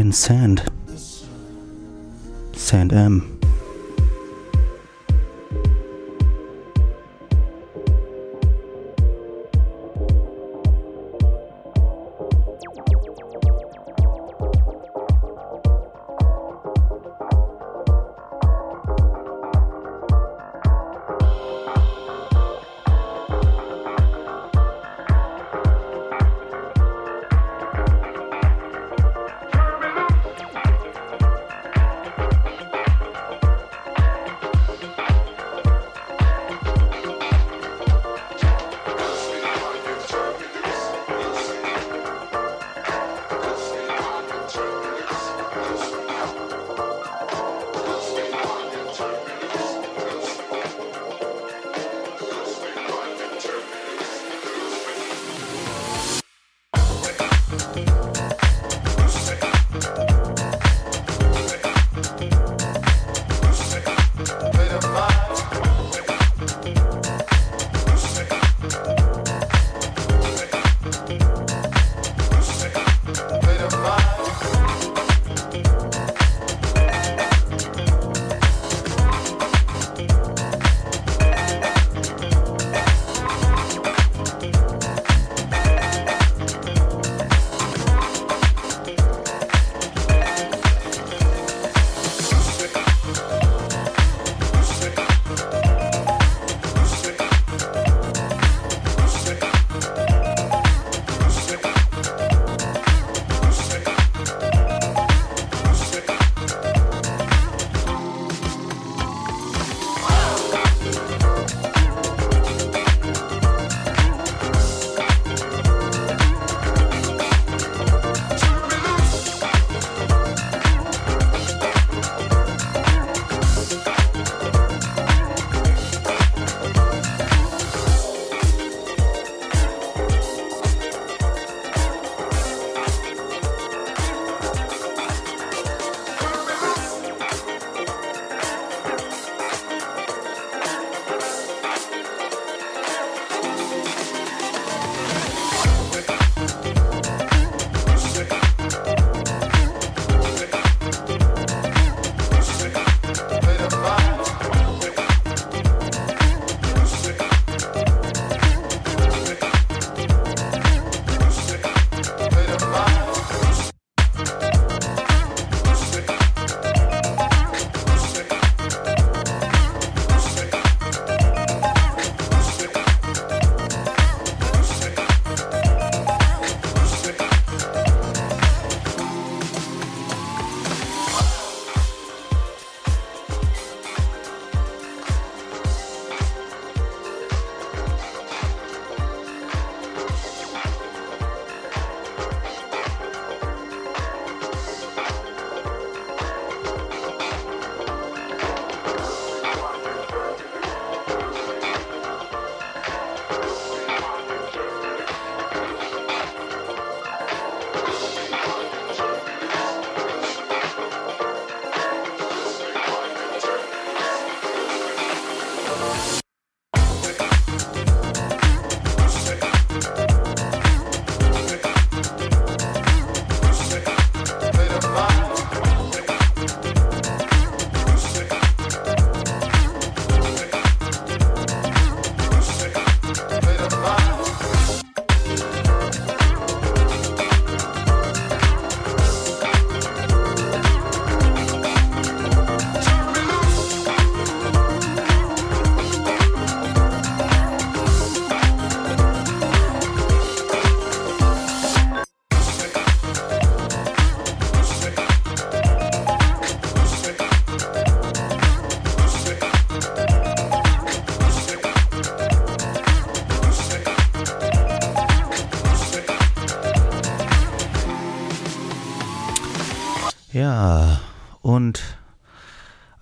Weiterhin 0.00 0.12
Sand. 0.12 0.62
Sand 2.56 2.92
M. 2.92 3.29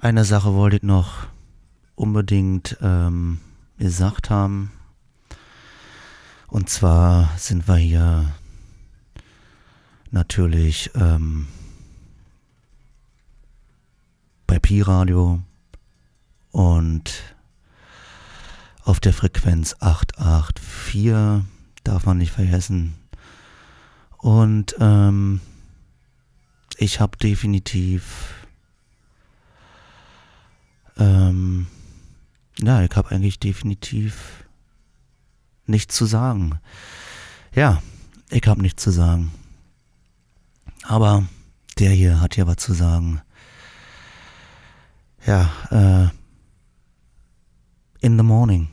eine 0.08 0.24
Sache 0.24 0.54
wollte 0.54 0.76
ich 0.76 0.82
noch 0.82 1.26
unbedingt 1.94 2.78
ähm, 2.80 3.40
gesagt 3.76 4.30
haben. 4.30 4.72
Und 6.46 6.70
zwar 6.70 7.28
sind 7.36 7.68
wir 7.68 7.76
hier 7.76 8.32
natürlich 10.10 10.90
ähm, 10.94 11.46
bei 14.46 14.58
Pi 14.58 14.80
Radio 14.80 15.42
und 16.52 17.12
auf 18.84 19.00
der 19.00 19.12
Frequenz 19.12 19.76
884 19.80 21.44
darf 21.84 22.06
man 22.06 22.16
nicht 22.16 22.32
vergessen. 22.32 22.94
Und 24.16 24.74
ähm, 24.80 25.42
ich 26.78 26.98
habe 26.98 27.18
definitiv, 27.18 28.46
ähm, 30.96 31.66
ja, 32.68 32.82
ich 32.82 32.94
habe 32.96 33.10
eigentlich 33.12 33.40
definitiv 33.40 34.44
nichts 35.64 35.94
zu 35.96 36.04
sagen. 36.04 36.60
Ja, 37.54 37.82
ich 38.28 38.46
habe 38.46 38.60
nichts 38.60 38.82
zu 38.82 38.90
sagen. 38.90 39.32
Aber 40.82 41.26
der 41.78 41.92
hier 41.92 42.20
hat 42.20 42.36
ja 42.36 42.46
was 42.46 42.58
zu 42.58 42.74
sagen. 42.74 43.22
Ja, 45.24 45.50
äh, 45.70 46.08
in 48.04 48.18
the 48.18 48.22
morning. 48.22 48.68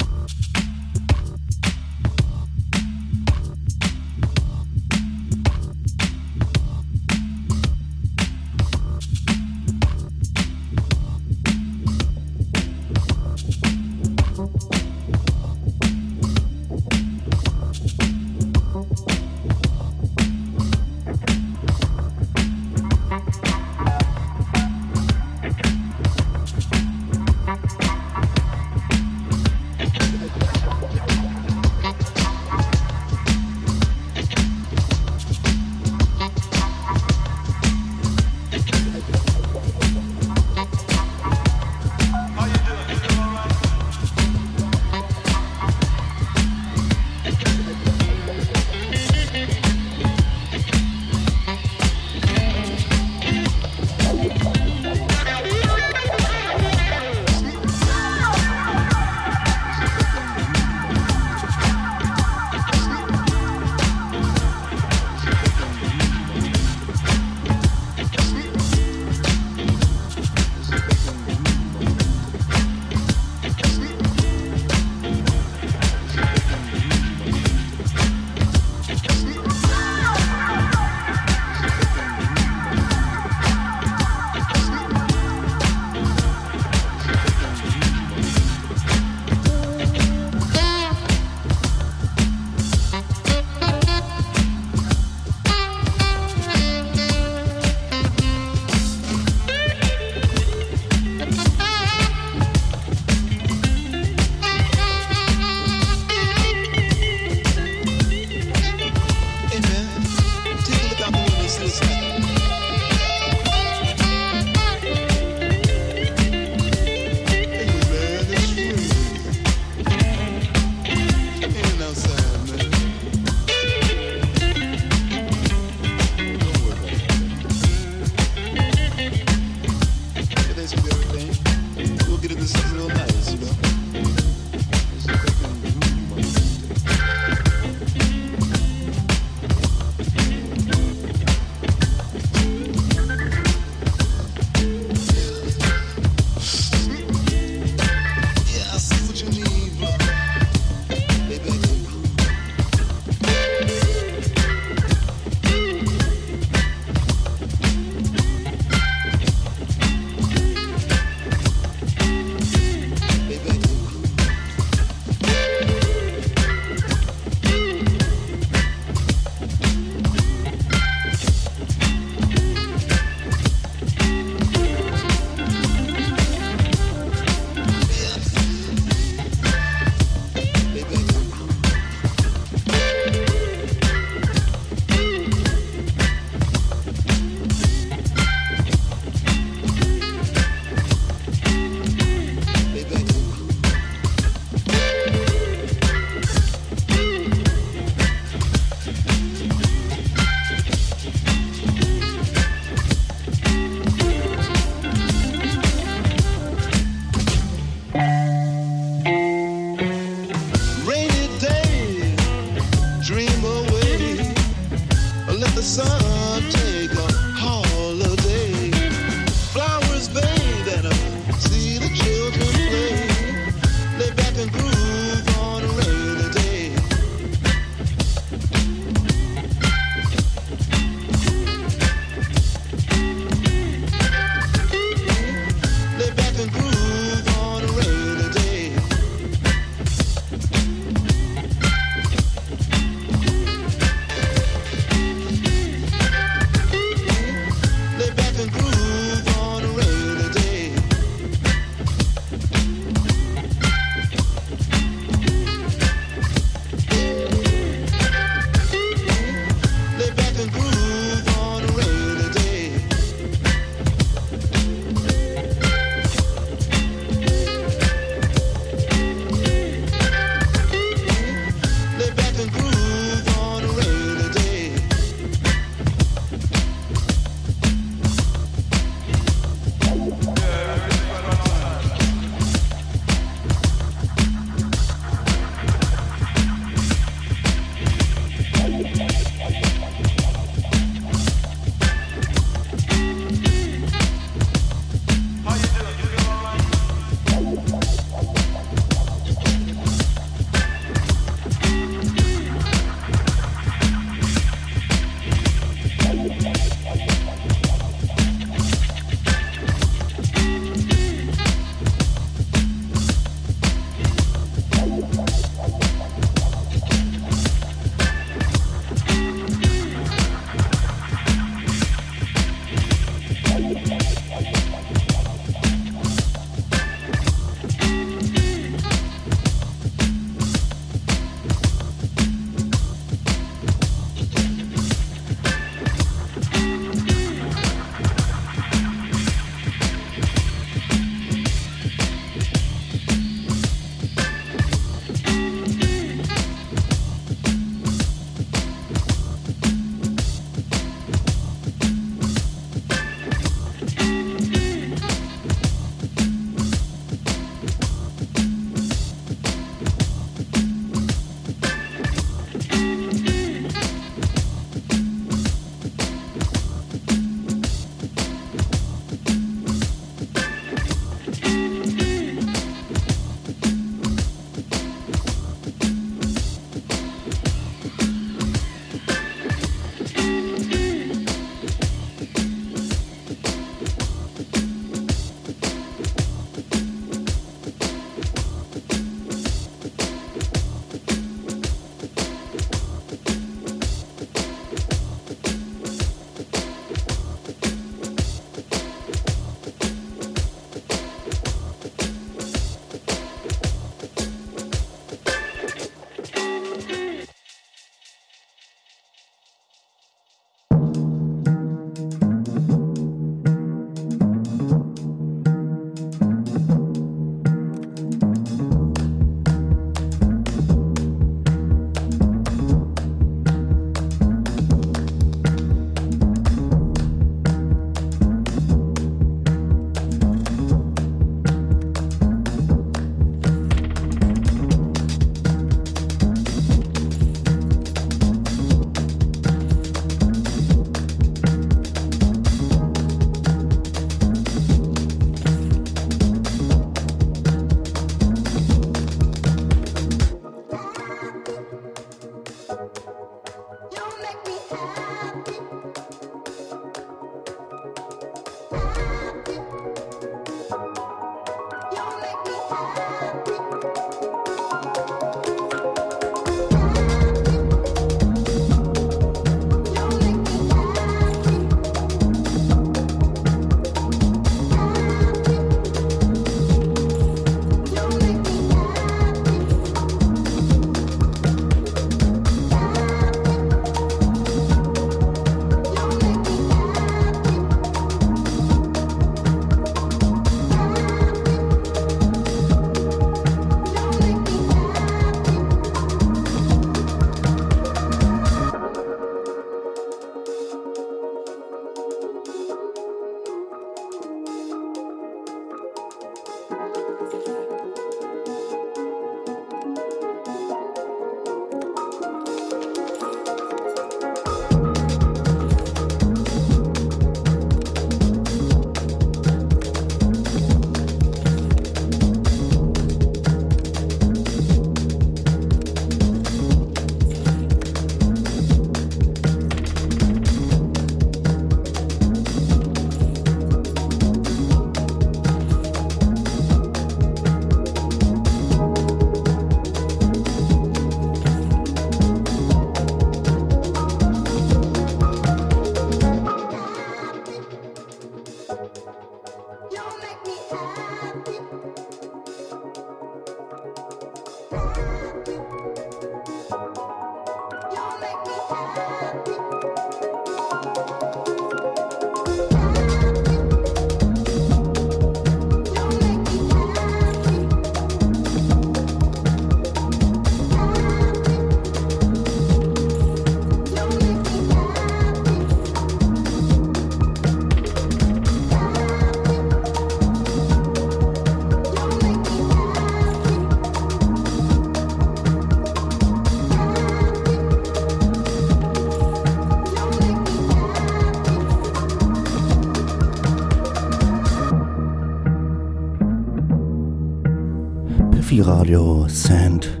Amphiradio, 598.66 599.28
Sand, 599.28 600.00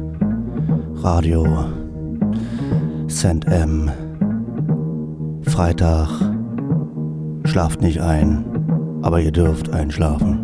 Radio, 0.96 1.46
Sand 3.06 3.46
M. 3.46 3.92
Freitag. 5.42 6.08
Schlaft 7.44 7.80
nicht 7.80 8.00
ein, 8.00 8.44
aber 9.02 9.20
ihr 9.20 9.30
dürft 9.30 9.70
einschlafen. 9.72 10.35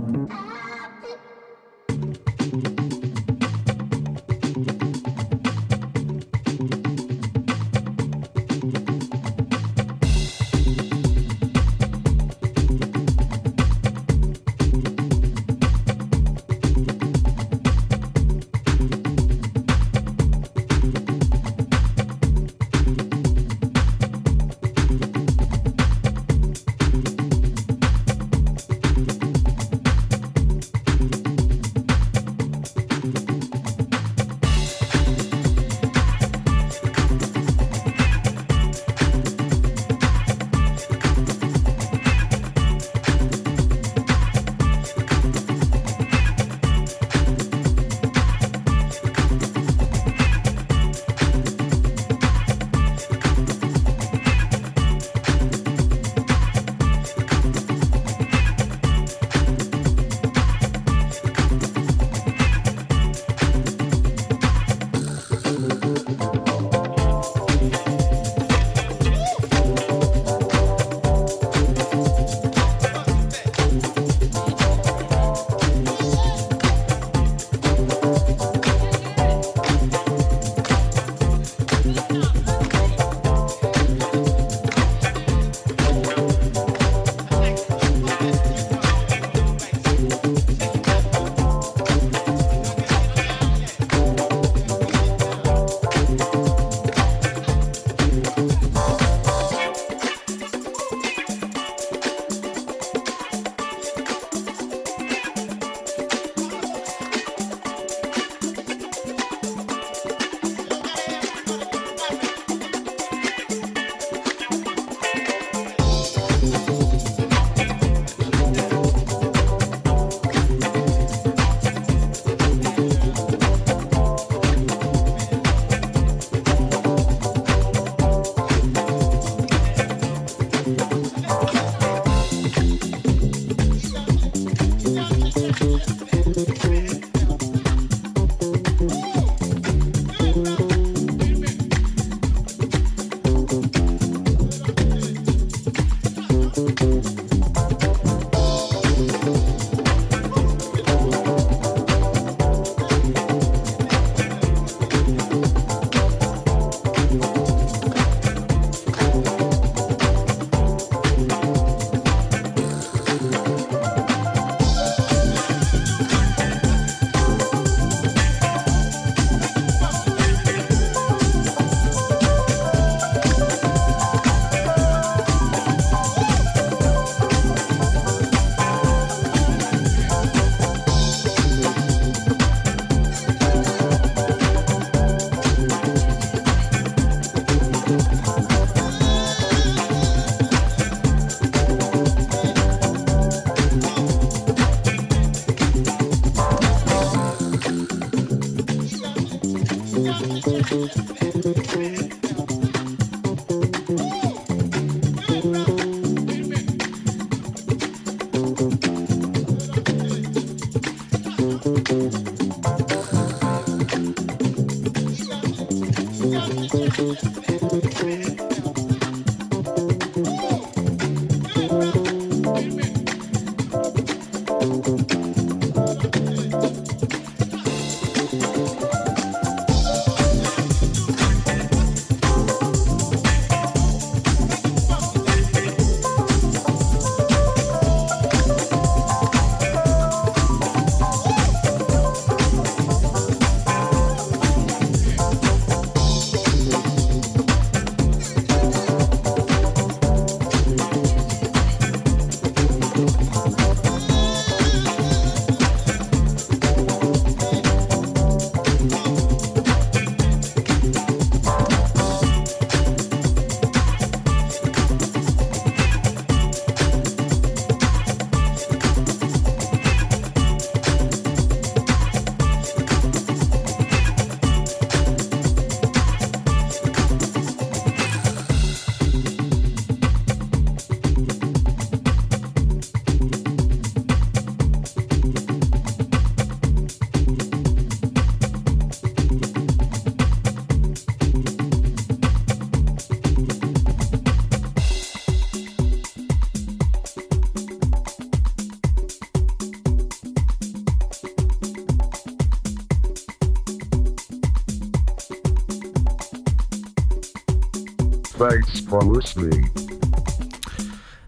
Thanks 308.52 308.80
for 308.80 309.02
listening. 309.02 309.70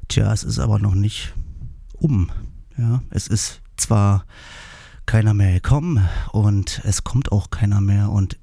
Tja, 0.08 0.30
es 0.30 0.44
ist 0.44 0.58
aber 0.58 0.78
noch 0.78 0.94
nicht 0.94 1.32
um. 1.94 2.30
Ja, 2.76 3.00
es 3.08 3.28
ist 3.28 3.62
zwar 3.78 4.26
keiner 5.06 5.32
mehr 5.32 5.54
gekommen 5.54 6.06
und 6.32 6.82
es 6.84 7.02
kommt 7.02 7.32
auch 7.32 7.48
keiner 7.48 7.80
mehr 7.80 8.10
und 8.10 8.38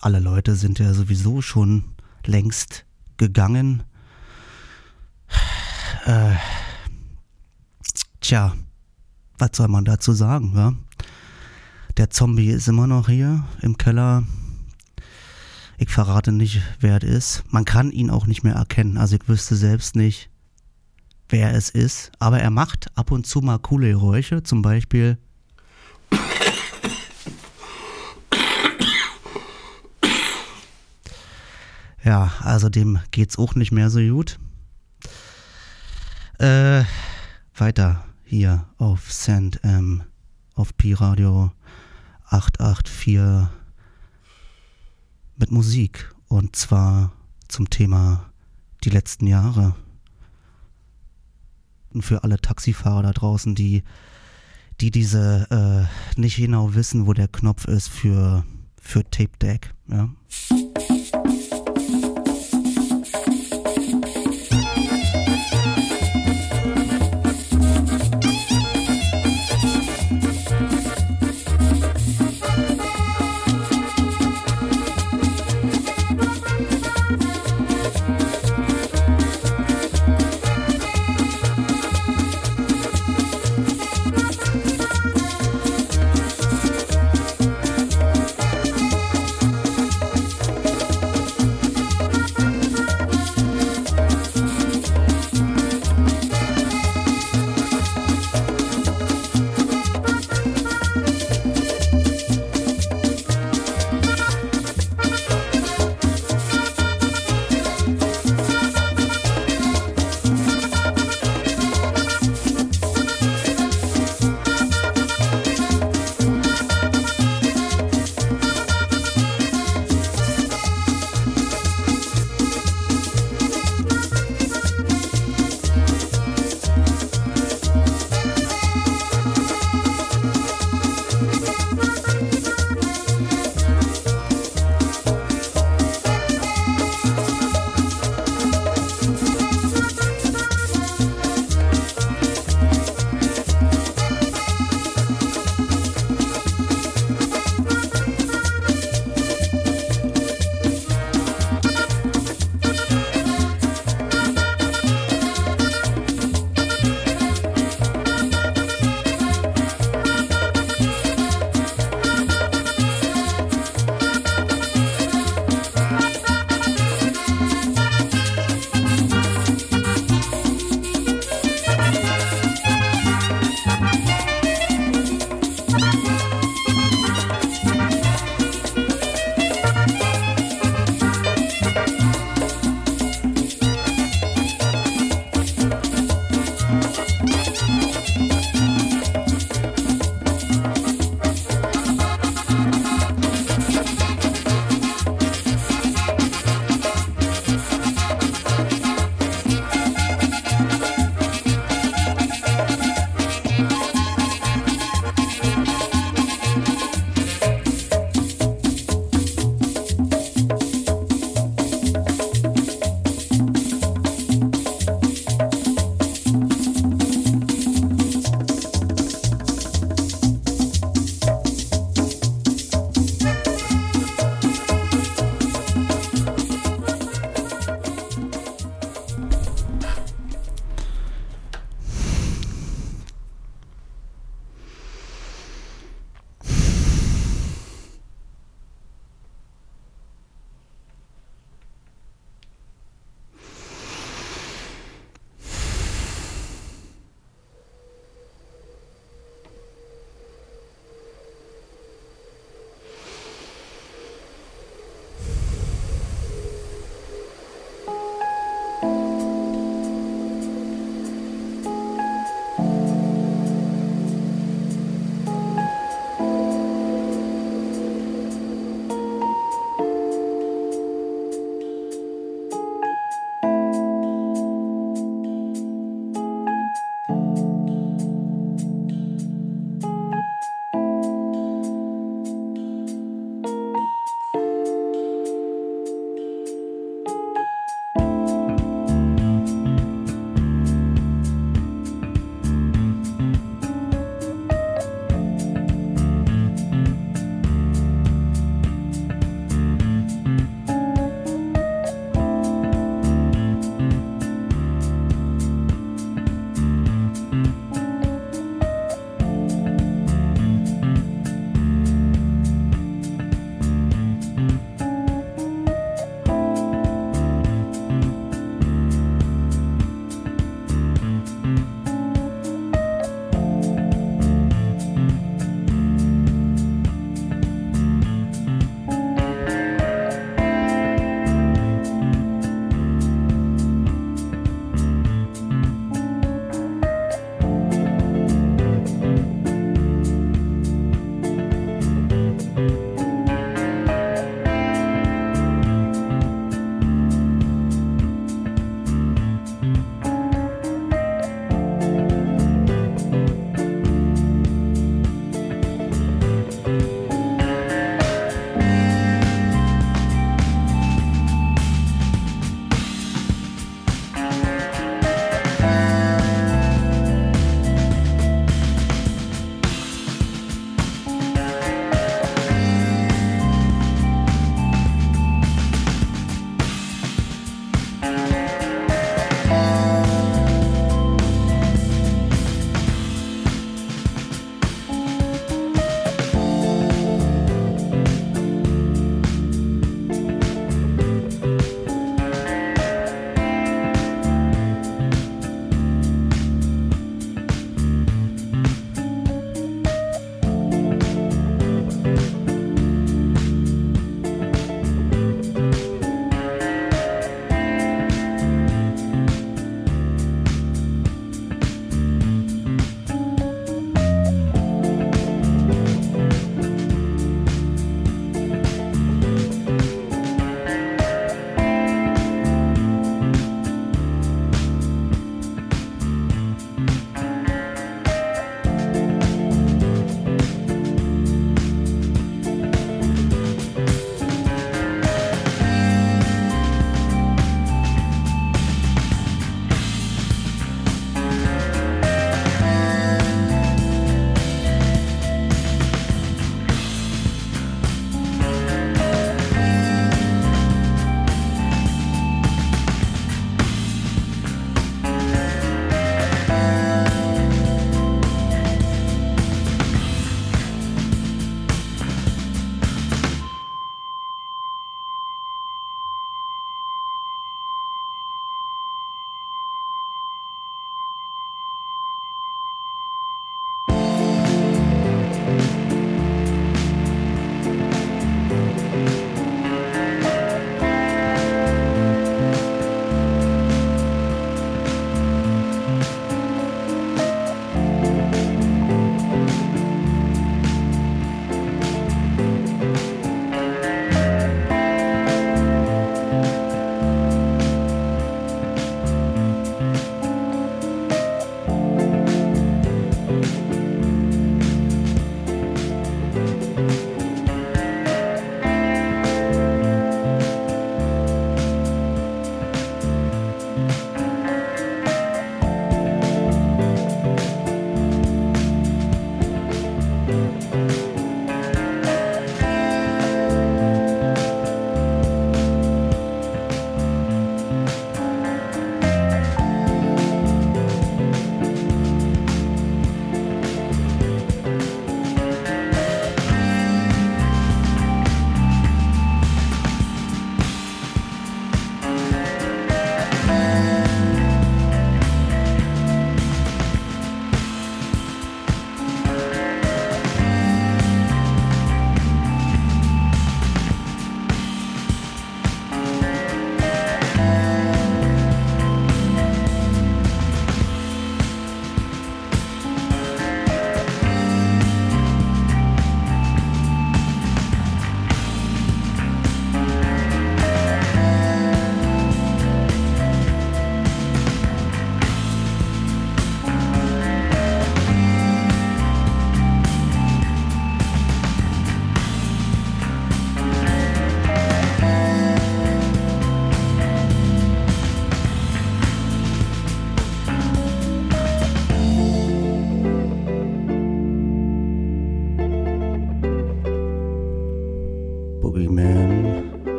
alle 0.00 0.20
Leute 0.20 0.54
sind 0.54 0.78
ja 0.78 0.94
sowieso 0.94 1.42
schon 1.42 1.96
längst 2.24 2.84
gegangen. 3.16 3.82
Äh, 6.04 6.36
tja, 8.20 8.54
was 9.38 9.50
soll 9.54 9.66
man 9.66 9.84
dazu 9.84 10.12
sagen, 10.12 10.54
wa? 10.54 10.72
Der 11.96 12.10
Zombie 12.10 12.50
ist 12.50 12.68
immer 12.68 12.86
noch 12.86 13.08
hier 13.08 13.42
im 13.60 13.76
Keller. 13.76 14.22
Ich 15.80 15.90
verrate 15.90 16.32
nicht, 16.32 16.60
wer 16.80 16.96
es 16.96 17.08
ist. 17.08 17.44
Man 17.52 17.64
kann 17.64 17.92
ihn 17.92 18.10
auch 18.10 18.26
nicht 18.26 18.42
mehr 18.42 18.54
erkennen. 18.54 18.96
Also 18.96 19.14
ich 19.14 19.28
wüsste 19.28 19.54
selbst 19.54 19.94
nicht, 19.94 20.28
wer 21.28 21.54
es 21.54 21.70
ist. 21.70 22.10
Aber 22.18 22.40
er 22.40 22.50
macht 22.50 22.88
ab 22.96 23.12
und 23.12 23.28
zu 23.28 23.40
mal 23.40 23.60
coole 23.60 23.90
Geräusche. 23.90 24.42
Zum 24.42 24.60
Beispiel. 24.60 25.18
Ja, 32.02 32.32
also 32.40 32.68
dem 32.68 32.98
geht's 33.12 33.38
auch 33.38 33.54
nicht 33.54 33.70
mehr 33.70 33.88
so 33.88 34.00
gut. 34.00 34.40
Äh, 36.38 36.82
weiter 37.54 38.04
hier 38.24 38.64
auf 38.78 39.12
Sand 39.12 39.62
M, 39.62 40.02
auf 40.54 40.76
Pi-Radio 40.76 41.52
884 42.26 43.48
mit 45.38 45.50
Musik. 45.50 46.14
Und 46.28 46.56
zwar 46.56 47.12
zum 47.48 47.70
Thema 47.70 48.30
die 48.84 48.90
letzten 48.90 49.26
Jahre. 49.26 49.74
Und 51.92 52.02
für 52.02 52.22
alle 52.22 52.38
Taxifahrer 52.38 53.02
da 53.02 53.12
draußen, 53.12 53.54
die, 53.54 53.82
die 54.80 54.90
diese 54.90 55.88
äh, 56.16 56.20
nicht 56.20 56.36
genau 56.36 56.74
wissen, 56.74 57.06
wo 57.06 57.12
der 57.14 57.28
Knopf 57.28 57.64
ist 57.64 57.88
für, 57.88 58.44
für 58.80 59.08
Tape 59.10 59.36
Deck. 59.40 59.74
Ja. 59.88 60.10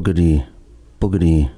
boogity, 0.00 0.46
boogity, 0.98 1.49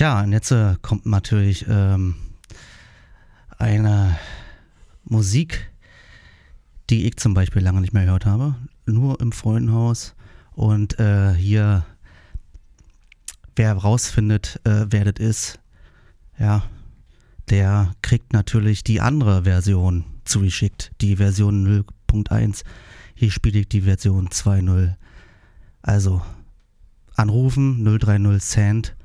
Tja, 0.00 0.22
und 0.22 0.32
jetzt 0.32 0.50
äh, 0.50 0.76
kommt 0.80 1.04
natürlich 1.04 1.66
ähm, 1.68 2.14
eine 3.58 4.18
Musik, 5.04 5.70
die 6.88 7.06
ich 7.06 7.18
zum 7.18 7.34
Beispiel 7.34 7.60
lange 7.60 7.82
nicht 7.82 7.92
mehr 7.92 8.06
gehört 8.06 8.24
habe. 8.24 8.54
Nur 8.86 9.20
im 9.20 9.30
Freundenhaus. 9.30 10.14
Und 10.52 10.98
äh, 10.98 11.34
hier, 11.34 11.84
wer 13.56 13.74
rausfindet, 13.74 14.58
äh, 14.64 14.86
wer 14.88 15.04
das 15.04 15.22
ist, 15.22 15.60
ja, 16.38 16.62
der 17.50 17.94
kriegt 18.00 18.32
natürlich 18.32 18.82
die 18.82 19.02
andere 19.02 19.42
Version 19.44 20.06
zugeschickt. 20.24 20.92
Die 21.02 21.16
Version 21.16 21.84
0.1. 22.08 22.62
Hier 23.14 23.30
spiele 23.30 23.58
ich 23.58 23.68
die 23.68 23.82
Version 23.82 24.28
2.0. 24.28 24.94
Also 25.82 26.22
anrufen 27.16 27.84
030 27.84 28.40
Cent 28.42 28.96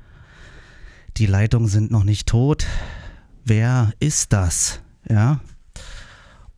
die 1.18 1.26
Leitungen 1.26 1.68
sind 1.68 1.90
noch 1.90 2.04
nicht 2.04 2.28
tot. 2.28 2.66
Wer 3.44 3.92
ist 4.00 4.32
das? 4.32 4.80
Ja. 5.08 5.40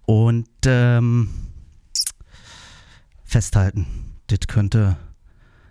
Und 0.06 0.48
ähm, 0.66 1.30
festhalten. 3.24 3.86
Das 4.28 4.40
könnte, 4.48 4.96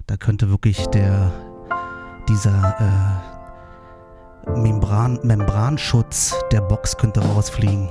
da 0.06 0.18
könnte 0.18 0.50
wirklich 0.50 0.86
der, 0.88 1.32
dieser 2.30 3.34
äh, 4.48 4.58
Membran, 4.58 5.20
Membranschutz 5.24 6.34
der 6.52 6.62
Box 6.62 6.98
könnte 6.98 7.20
rausfliegen. 7.20 7.90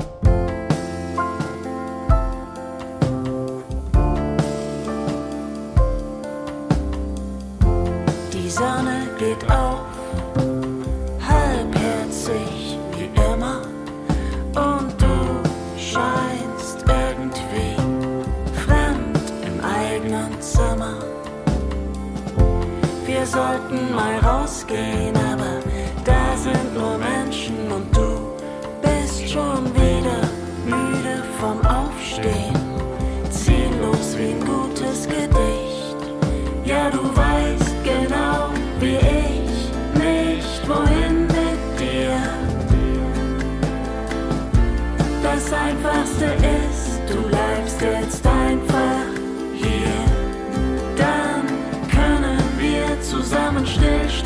sollten 23.37 23.95
mal 23.95 24.19
rausgehen, 24.21 25.15
aber 25.15 25.61
da 26.05 26.37
sind 26.37 26.75
nur 26.75 26.97
Menschen 26.97 27.71
und 27.71 27.95
du 27.95 28.11
bist 28.81 29.29
schon 29.31 29.63
wieder 29.75 30.21
müde 30.65 31.17
vom 31.39 31.59
Aufstehen. 31.67 32.57
Ziellos 33.29 34.17
wie 34.17 34.33
ein 34.37 34.41
gutes 34.41 35.07
Gedicht. 35.07 35.99
Ja, 36.65 36.89
du 36.89 37.03
weißt 37.25 37.75
genau 37.85 38.39
wie 38.81 39.01
ich 39.27 39.57
nicht, 40.05 40.61
wohin 40.67 41.27
mit 41.27 41.63
dir. 41.79 42.19
Das 45.23 45.53
Einfachste 45.53 46.25
ist, 46.57 47.01
du 47.07 47.21
bleibst 47.29 47.83
jetzt 47.83 48.27
einfach. 48.27 49.06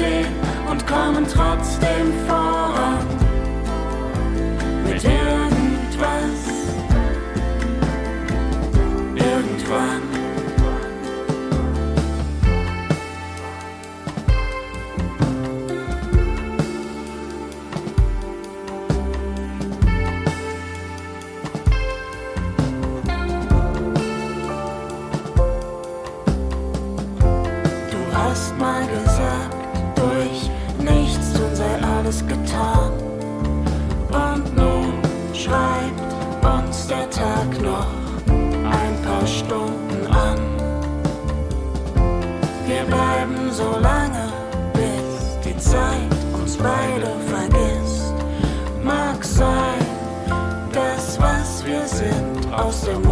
stehen 0.01 0.27
und 0.71 0.87
kommen 0.87 1.27
trotzdem 1.27 2.13
voran. 2.27 3.07
Mit 4.85 5.03
Hilfe 5.03 5.40
so 43.61 43.78
lange, 43.78 44.27
bis 44.73 45.39
die 45.45 45.57
Zeit 45.59 46.12
uns 46.32 46.57
beide 46.57 47.11
vergisst. 47.32 48.15
Mag 48.82 49.23
sein, 49.24 49.85
dass 50.73 51.20
was 51.20 51.65
wir 51.66 51.87
sind 51.87 52.53
aus 52.53 52.82
dem 52.82 53.10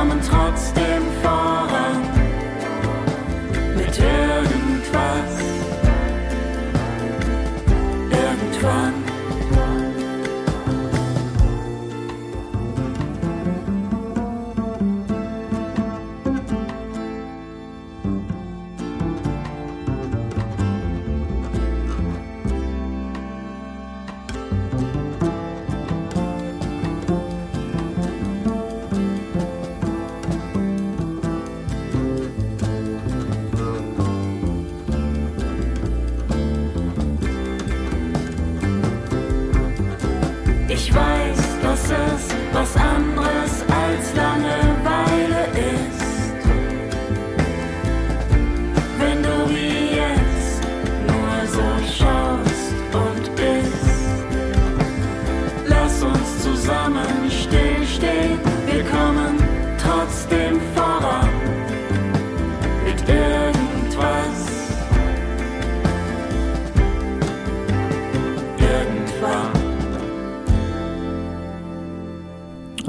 kamen 0.00 0.20
trotzdem. 0.22 0.79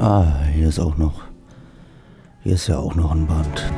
Ah, 0.02 0.26
hier 0.52 0.66
ist 0.66 0.80
auch 0.80 0.96
noch. 0.96 1.22
Hier 2.42 2.54
ist 2.54 2.66
ja 2.66 2.76
auch 2.76 2.96
noch 2.96 3.12
ein 3.12 3.24
Band. 3.24 3.70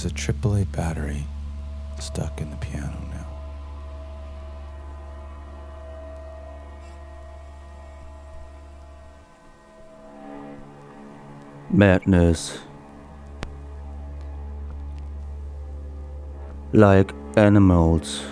There's 0.00 0.12
a 0.12 0.14
AAA 0.14 0.70
battery 0.70 1.26
stuck 1.98 2.40
in 2.40 2.50
the 2.50 2.56
piano 2.58 2.96
now. 3.10 3.26
Madness. 11.68 12.60
Like 16.72 17.12
animals. 17.36 18.22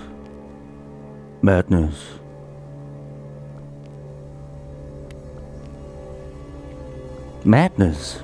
Madness. 1.42 2.00
Madness. 7.44 8.22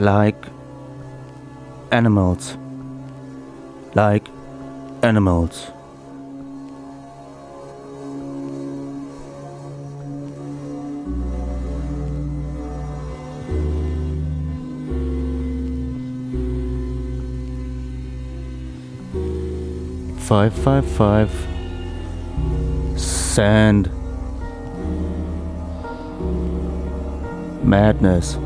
like 0.00 0.46
animals, 1.92 2.56
like 3.94 4.28
animals. 5.02 5.70
Five, 20.20 20.54
five, 20.54 20.86
five. 20.86 21.30
Sand. 22.96 23.90
Madness. 27.64 28.38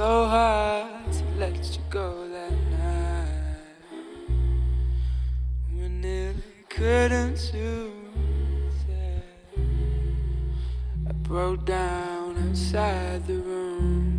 so 0.00 0.24
hard 0.24 1.12
to 1.12 1.24
let 1.36 1.54
you 1.76 1.82
go 1.90 2.26
that 2.28 2.52
night. 2.70 3.60
We 5.76 5.88
nearly 5.88 6.42
couldn't 6.70 7.36
choose 7.36 8.80
it. 8.88 9.58
I 11.06 11.12
broke 11.12 11.66
down 11.66 12.48
outside 12.48 13.26
the 13.26 13.40
room. 13.40 14.09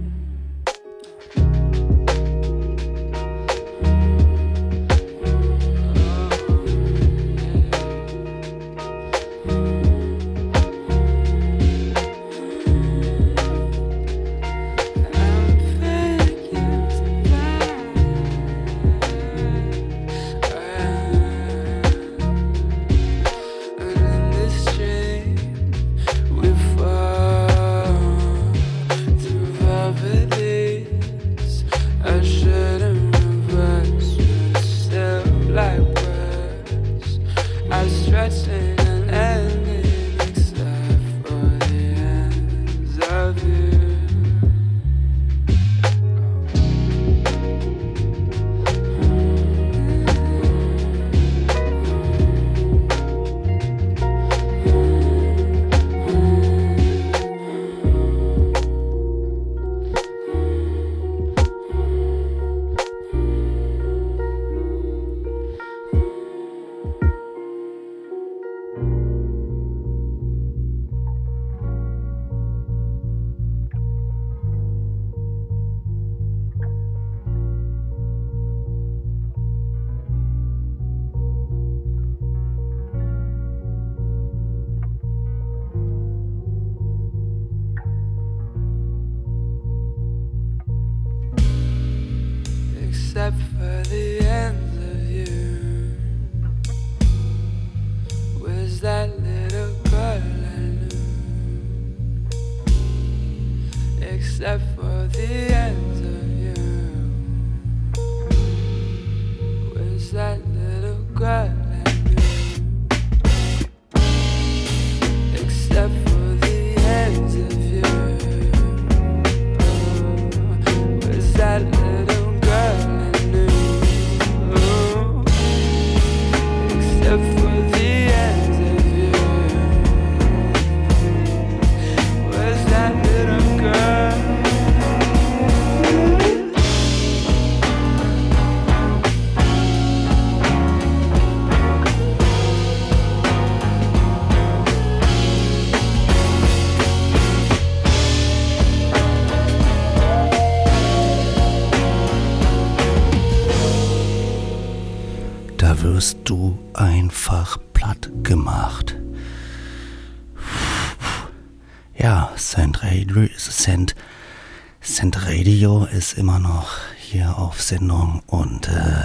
Radio 165.62 165.86
ist 165.86 166.14
immer 166.18 166.40
noch 166.40 166.80
hier 166.98 167.38
auf 167.38 167.62
Sendung 167.62 168.24
und 168.26 168.68
äh, 168.68 169.04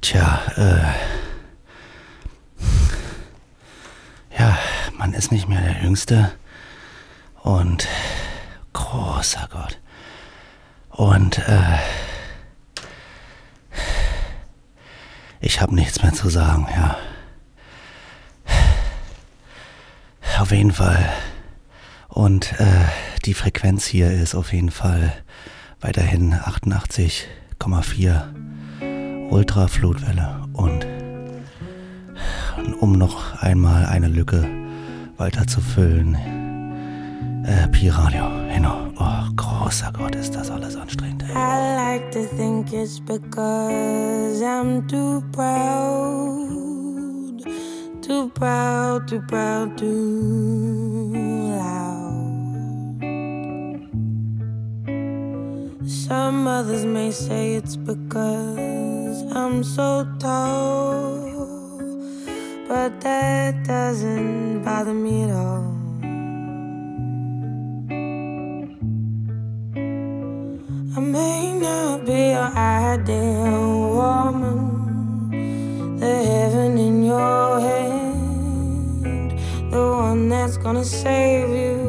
tja, 0.00 0.40
äh, 0.56 0.80
ja, 4.38 4.56
man 4.96 5.12
ist 5.12 5.30
nicht 5.32 5.46
mehr 5.46 5.60
der 5.60 5.82
Jüngste 5.82 6.32
und 7.42 7.86
großer 8.72 9.46
Gott. 9.52 9.78
Und 10.88 11.36
äh, 11.46 11.80
ich 15.40 15.60
habe 15.60 15.74
nichts 15.74 16.02
mehr 16.02 16.14
zu 16.14 16.30
sagen, 16.30 16.66
ja. 16.74 16.96
Auf 20.40 20.50
jeden 20.50 20.72
Fall. 20.72 21.12
Und 22.16 22.58
äh, 22.58 22.64
die 23.26 23.34
Frequenz 23.34 23.84
hier 23.84 24.10
ist 24.10 24.34
auf 24.34 24.54
jeden 24.54 24.70
Fall 24.70 25.12
weiterhin 25.82 26.32
88,4 26.32 28.22
Ultraflutwelle. 29.28 30.46
Und 30.54 30.86
um 32.80 32.92
noch 32.92 33.42
einmal 33.42 33.84
eine 33.84 34.08
Lücke 34.08 34.48
weiter 35.18 35.46
zu 35.46 35.60
füllen, 35.60 36.14
äh, 37.44 37.68
Pi-Radio, 37.68 38.24
genau. 38.50 38.88
Oh, 38.98 39.30
großer 39.36 39.92
Gott, 39.92 40.14
ist 40.14 40.34
das 40.34 40.50
alles 40.50 40.74
anstrengend. 40.74 41.22
Ey. 41.22 41.32
I 41.32 41.76
like 41.76 42.10
to 42.12 42.24
think 42.34 42.72
it's 42.72 42.98
because 42.98 44.42
I'm 44.42 44.88
too 44.88 45.22
proud, 45.32 47.44
too 48.00 48.30
proud, 48.30 49.06
too 49.06 49.20
proud, 49.20 49.76
too 49.76 51.05
Some 56.06 56.46
others 56.46 56.84
may 56.84 57.10
say 57.10 57.54
it's 57.54 57.74
because 57.74 59.22
I'm 59.32 59.64
so 59.64 60.06
tall, 60.20 61.18
but 62.68 63.00
that 63.00 63.64
doesn't 63.64 64.62
bother 64.62 64.94
me 64.94 65.24
at 65.24 65.30
all. 65.30 65.74
I 70.96 71.00
may 71.00 71.58
not 71.58 72.06
be 72.06 72.30
your 72.38 72.52
ideal 72.54 73.90
woman, 73.98 75.98
the 75.98 76.14
heaven 76.30 76.78
in 76.78 77.02
your 77.02 77.58
hand, 77.58 79.32
the 79.72 79.82
one 79.82 80.28
that's 80.28 80.56
gonna 80.56 80.84
save 80.84 81.50
you 81.50 81.82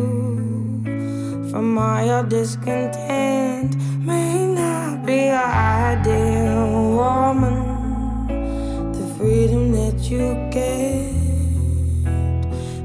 from 1.52 1.77
all 1.77 2.03
your 2.03 2.23
discontent. 2.23 3.77
May 4.07 4.47
not 4.47 5.05
be 5.05 5.25
your 5.25 5.35
ideal 5.35 6.95
woman, 6.95 7.57
the 8.93 9.05
freedom 9.17 9.73
that 9.73 9.99
you 10.09 10.34
get. 10.49 11.11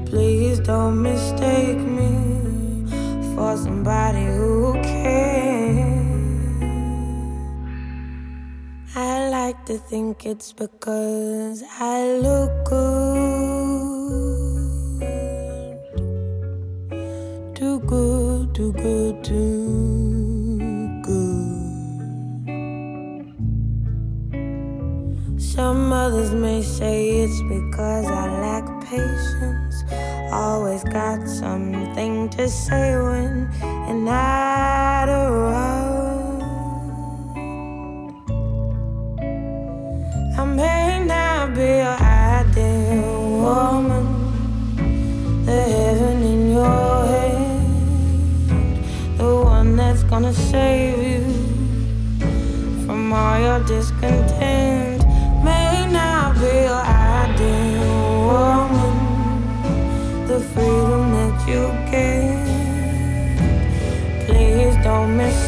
Please 0.05 0.59
don't 0.59 1.01
mistake 1.01 1.77
me 1.77 2.11
for 3.33 3.55
somebody 3.55 4.25
who 4.25 4.73
cares. 4.83 6.61
I 8.93 9.29
like 9.29 9.65
to 9.67 9.77
think 9.77 10.25
it's 10.25 10.51
because 10.51 11.63
I 11.79 12.17
look 12.17 12.51
good. 12.65 13.13
Too 17.55 17.79
good, 17.79 18.53
too 18.53 18.73
good, 18.73 19.23
too 19.23 20.22
Some 25.55 25.93
others 25.93 26.31
may 26.31 26.63
say 26.63 27.19
it's 27.21 27.39
because 27.43 28.07
I 28.07 28.27
lack 28.41 28.65
patience. 28.85 29.83
Always 30.31 30.83
got 30.83 31.27
something 31.27 32.27
to 32.29 32.49
say 32.49 32.95
when 32.97 33.51
you're 33.61 33.93
not 33.93 35.09
around. 35.09 36.41
I 40.39 40.43
may 40.43 41.05
not 41.05 41.53
be 41.53 41.61
your 41.85 42.01
ideal 42.01 43.21
woman, 43.45 44.05
the 45.45 45.61
heaven 45.75 46.23
in 46.33 46.51
your 46.53 47.05
head, 47.13 47.59
the 49.19 49.35
one 49.35 49.75
that's 49.75 50.01
gonna 50.01 50.33
save 50.33 50.97
you 50.97 51.23
from 52.87 53.13
all 53.13 53.39
your 53.39 53.59
discontent. 53.65 54.92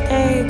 a 0.07 0.44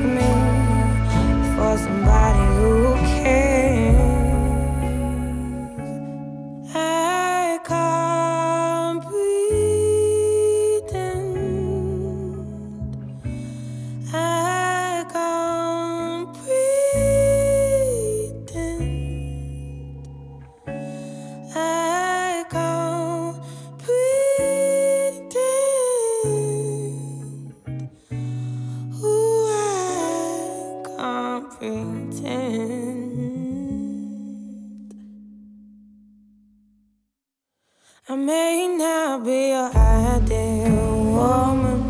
be 39.26 39.50
your 39.50 39.72
ideal 39.76 41.04
woman, 41.18 41.82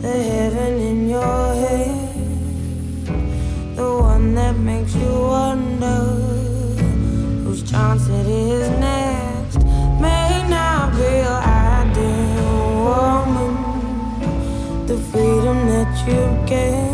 the 0.00 0.08
heaven 0.08 0.72
in 0.80 1.06
your 1.06 1.54
head, 1.54 3.06
the 3.76 3.98
one 4.00 4.34
that 4.34 4.56
makes 4.56 4.94
you 4.94 5.12
wonder 5.36 6.00
whose 7.44 7.62
chance 7.70 8.08
it 8.08 8.26
is 8.26 8.70
next. 8.80 9.58
May 10.00 10.48
not 10.48 10.92
be 10.96 11.10
your 11.26 11.42
ideal 11.76 12.54
woman, 12.88 13.54
the 14.86 14.96
freedom 15.10 15.58
that 15.74 15.92
you 16.08 16.22
get. 16.48 16.88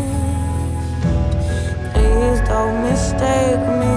Please 1.93 2.41
don't 2.49 2.83
mistake 2.83 3.63
me 3.79 3.94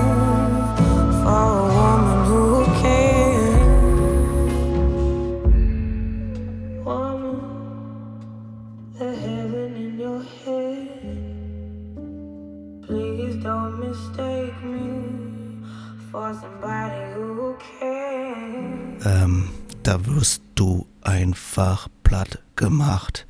da 19.89 20.05
wirst 20.05 20.43
du 20.55 20.87
einfach 21.01 21.89
platt 22.03 22.43
gemacht. 22.57 23.27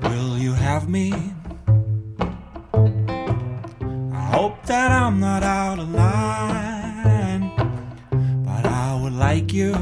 Will 0.00 0.38
you 0.38 0.54
have 0.54 0.88
me? 0.88 1.12
I 4.10 4.32
hope 4.32 4.56
that 4.64 4.90
I'm 4.90 5.20
not 5.20 5.42
out 5.42 5.78
of 5.78 5.92
line, 5.92 7.52
but 8.42 8.64
I 8.64 8.98
would 9.02 9.12
like 9.12 9.52
you 9.52 9.74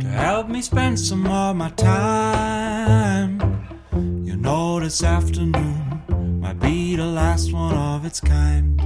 to 0.00 0.06
help 0.06 0.50
me 0.50 0.60
spend 0.60 1.00
some 1.00 1.26
of 1.26 1.56
my 1.56 1.70
time. 1.70 3.37
this 4.88 5.02
afternoon 5.02 6.40
might 6.40 6.58
be 6.60 6.96
the 6.96 7.04
last 7.04 7.52
one 7.52 7.74
of 7.74 8.06
its 8.06 8.20
kind. 8.20 8.80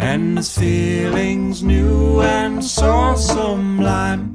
And 0.00 0.38
this 0.38 0.56
feeling's 0.56 1.62
new 1.62 2.22
and 2.22 2.64
so 2.64 3.14
sublime. 3.16 4.27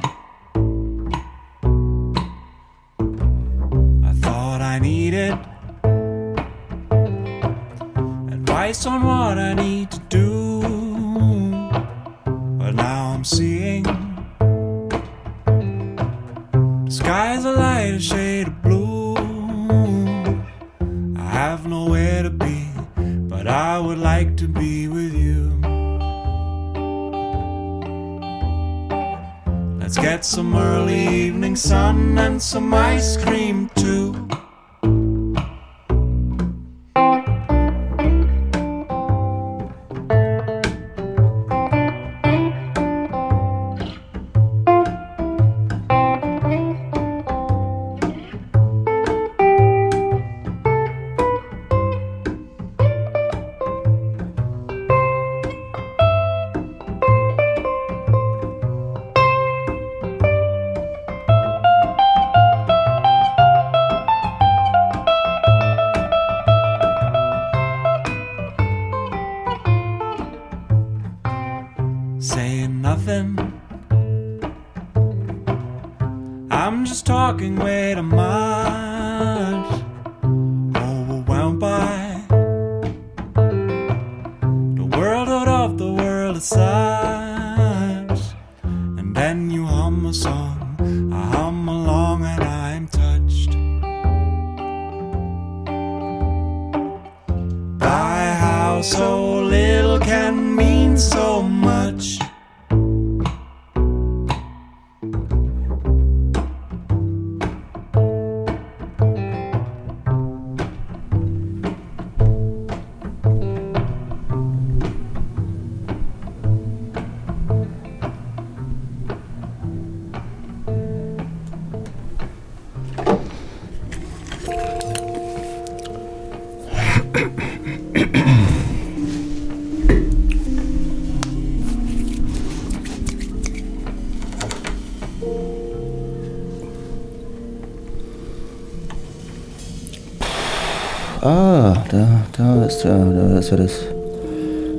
ist 143.44 143.52
ja 143.52 143.58
das. 143.58 143.74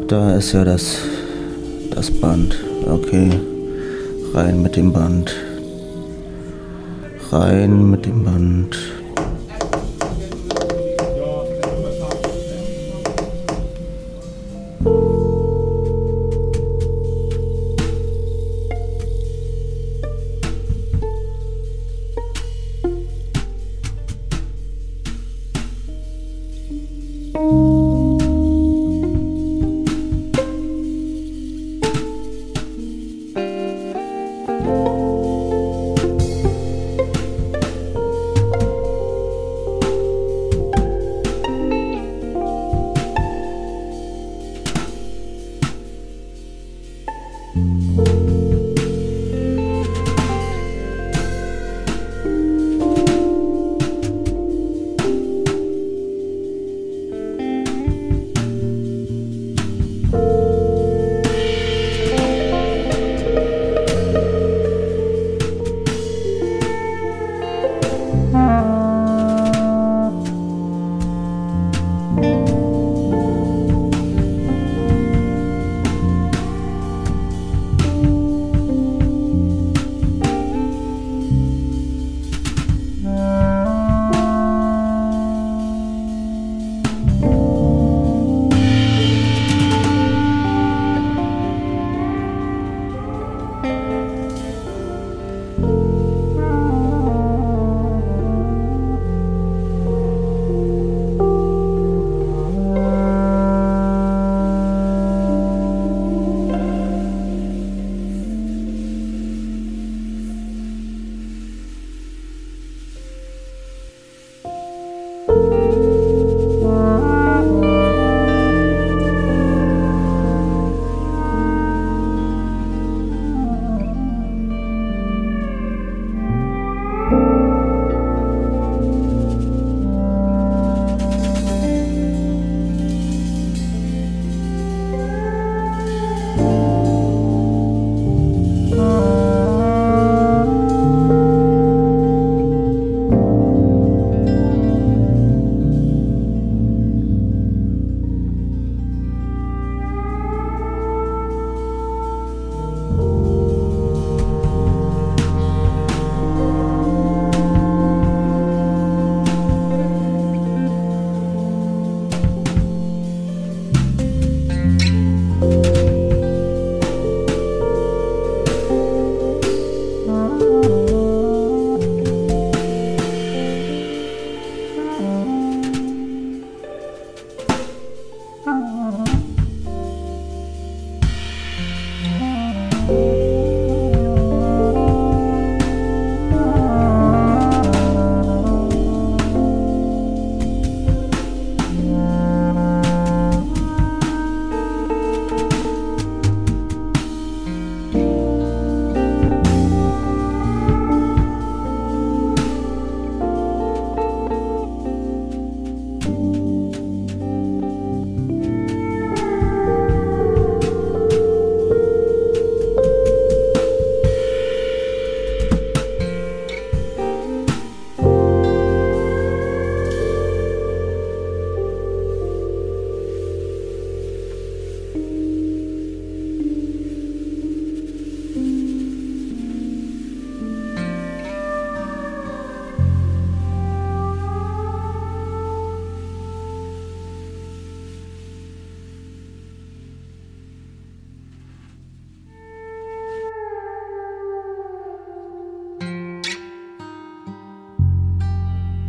Da 0.08 0.36
ist 0.36 0.52
ja 0.52 0.64
das. 0.64 0.96
Das 1.90 2.10
Band. 2.10 2.56
Okay. 2.86 3.30
Rein 4.32 4.62
mit 4.62 4.76
dem 4.76 4.90
Band. 4.90 5.34
Rein 7.30 7.90
mit 7.90 8.06
dem 8.06 8.24
Band. 8.24 8.93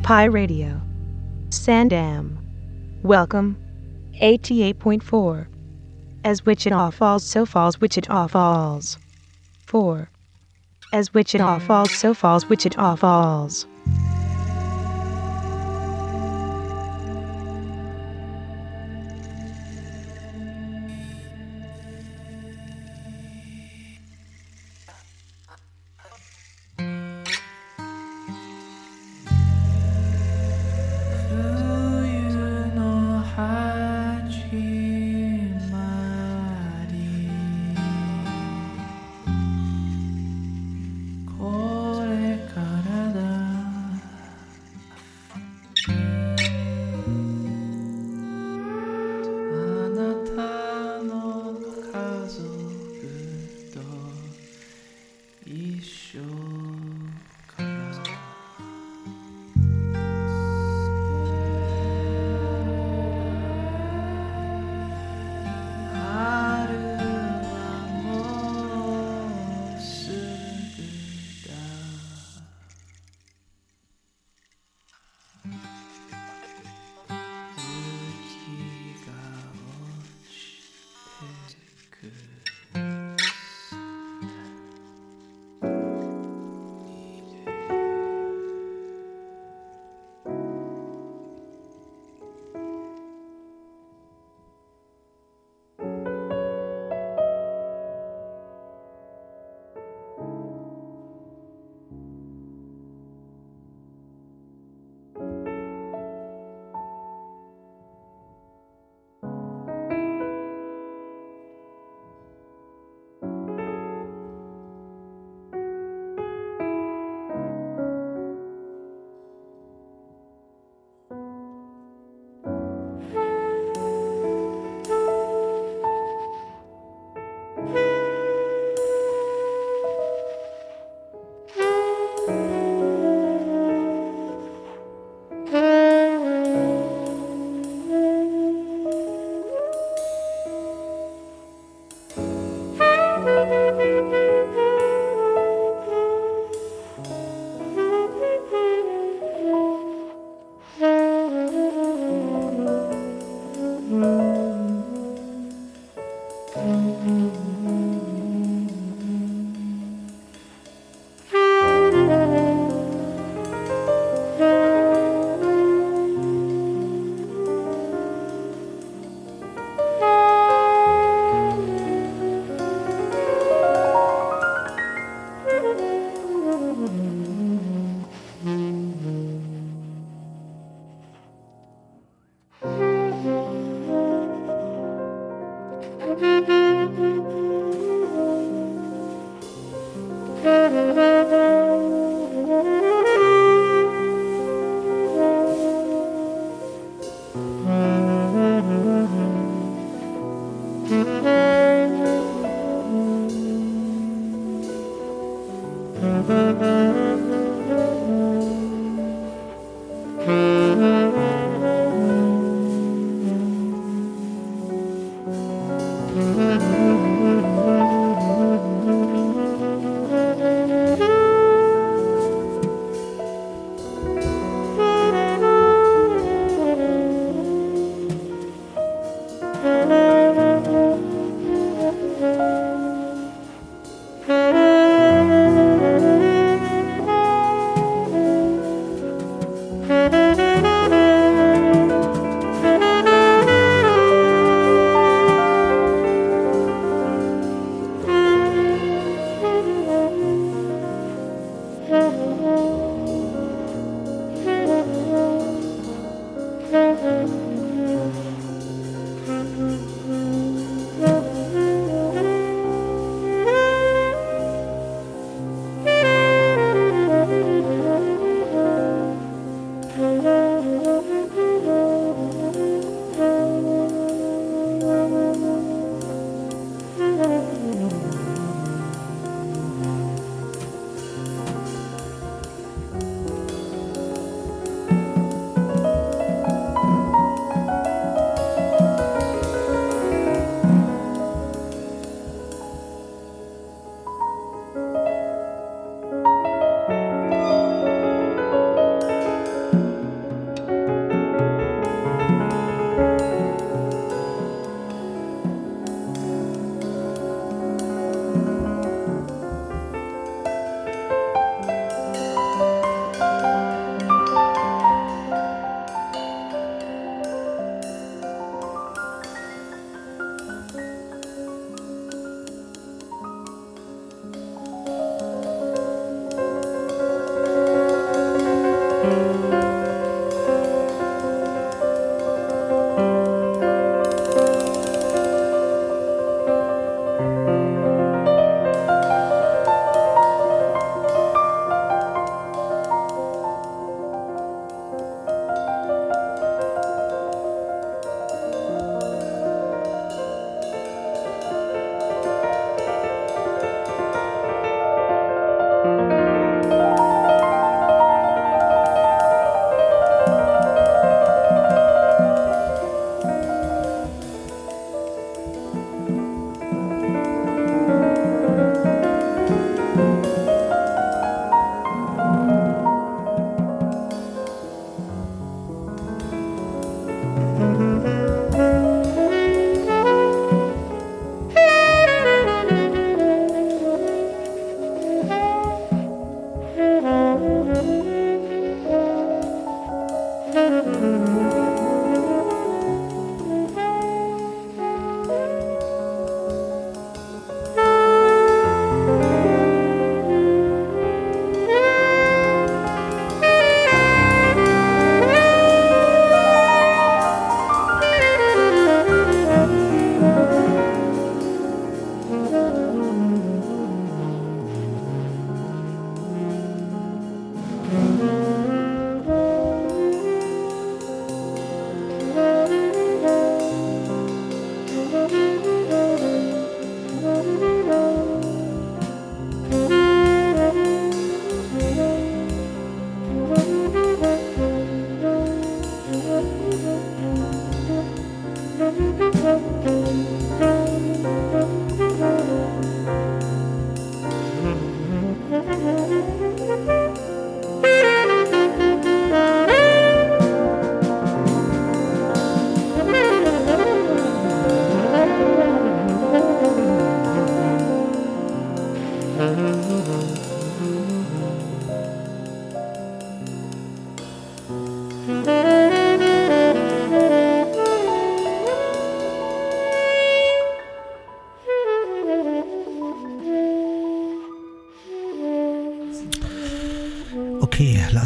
Pi 0.06 0.26
Radio. 0.26 0.80
Sandam. 1.50 2.38
Welcome. 3.02 3.58
88.4. 4.22 5.48
As 6.24 6.46
Wichita 6.46 6.92
falls, 6.92 7.24
so 7.24 7.44
falls 7.44 7.82
Wichita 7.82 8.28
falls. 8.28 9.00
4. 9.66 10.08
As 10.94 11.12
Wichita 11.16 11.58
falls, 11.58 11.90
so 11.90 12.14
falls 12.14 12.48
Wichita 12.48 12.96
falls. 12.98 13.66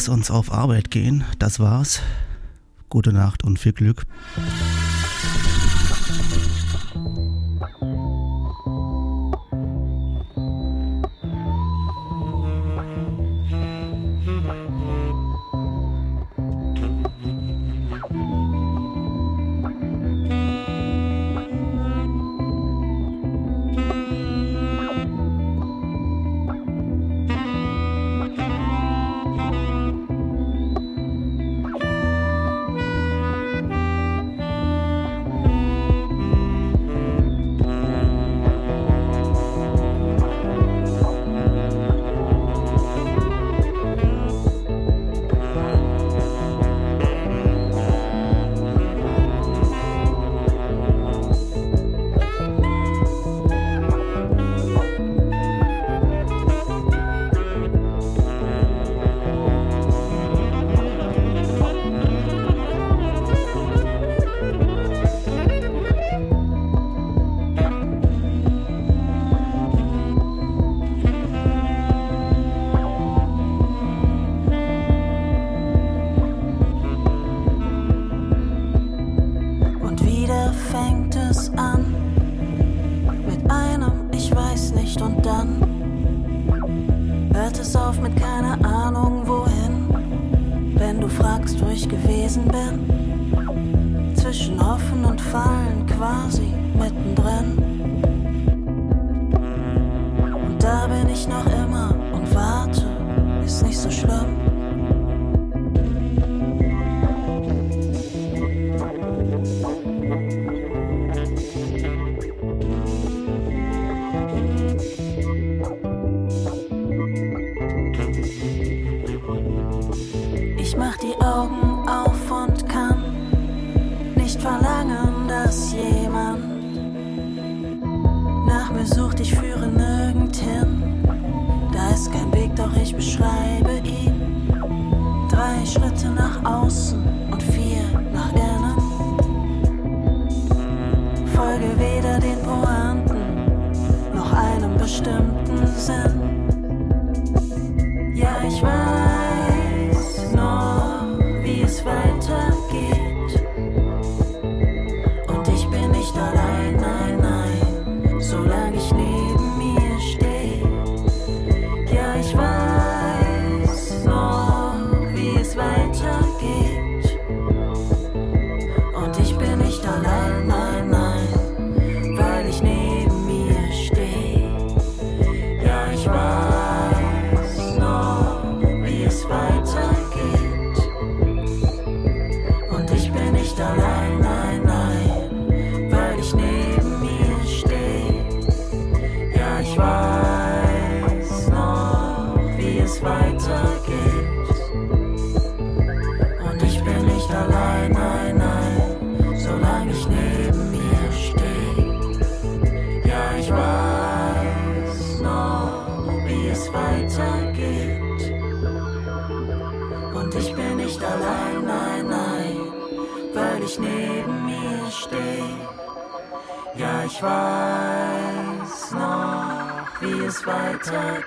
uns 0.09 0.31
auf 0.31 0.51
Arbeit 0.51 0.91
gehen. 0.91 1.23
Das 1.39 1.59
war's. 1.59 2.01
Gute 2.89 3.13
Nacht 3.13 3.43
und 3.43 3.59
viel 3.59 3.73
Glück. 3.73 4.05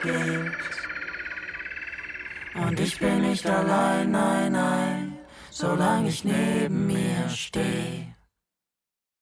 gibt. 0.03 0.73
Und 2.55 2.81
ich 2.81 2.99
bin 2.99 3.23
nicht 3.23 3.47
allein, 3.47 4.11
nein, 4.11 4.53
nein, 4.53 5.19
solange 5.51 6.09
ich 6.09 6.25
neben 6.25 6.87
mir 6.87 7.29
stehe. 7.29 7.92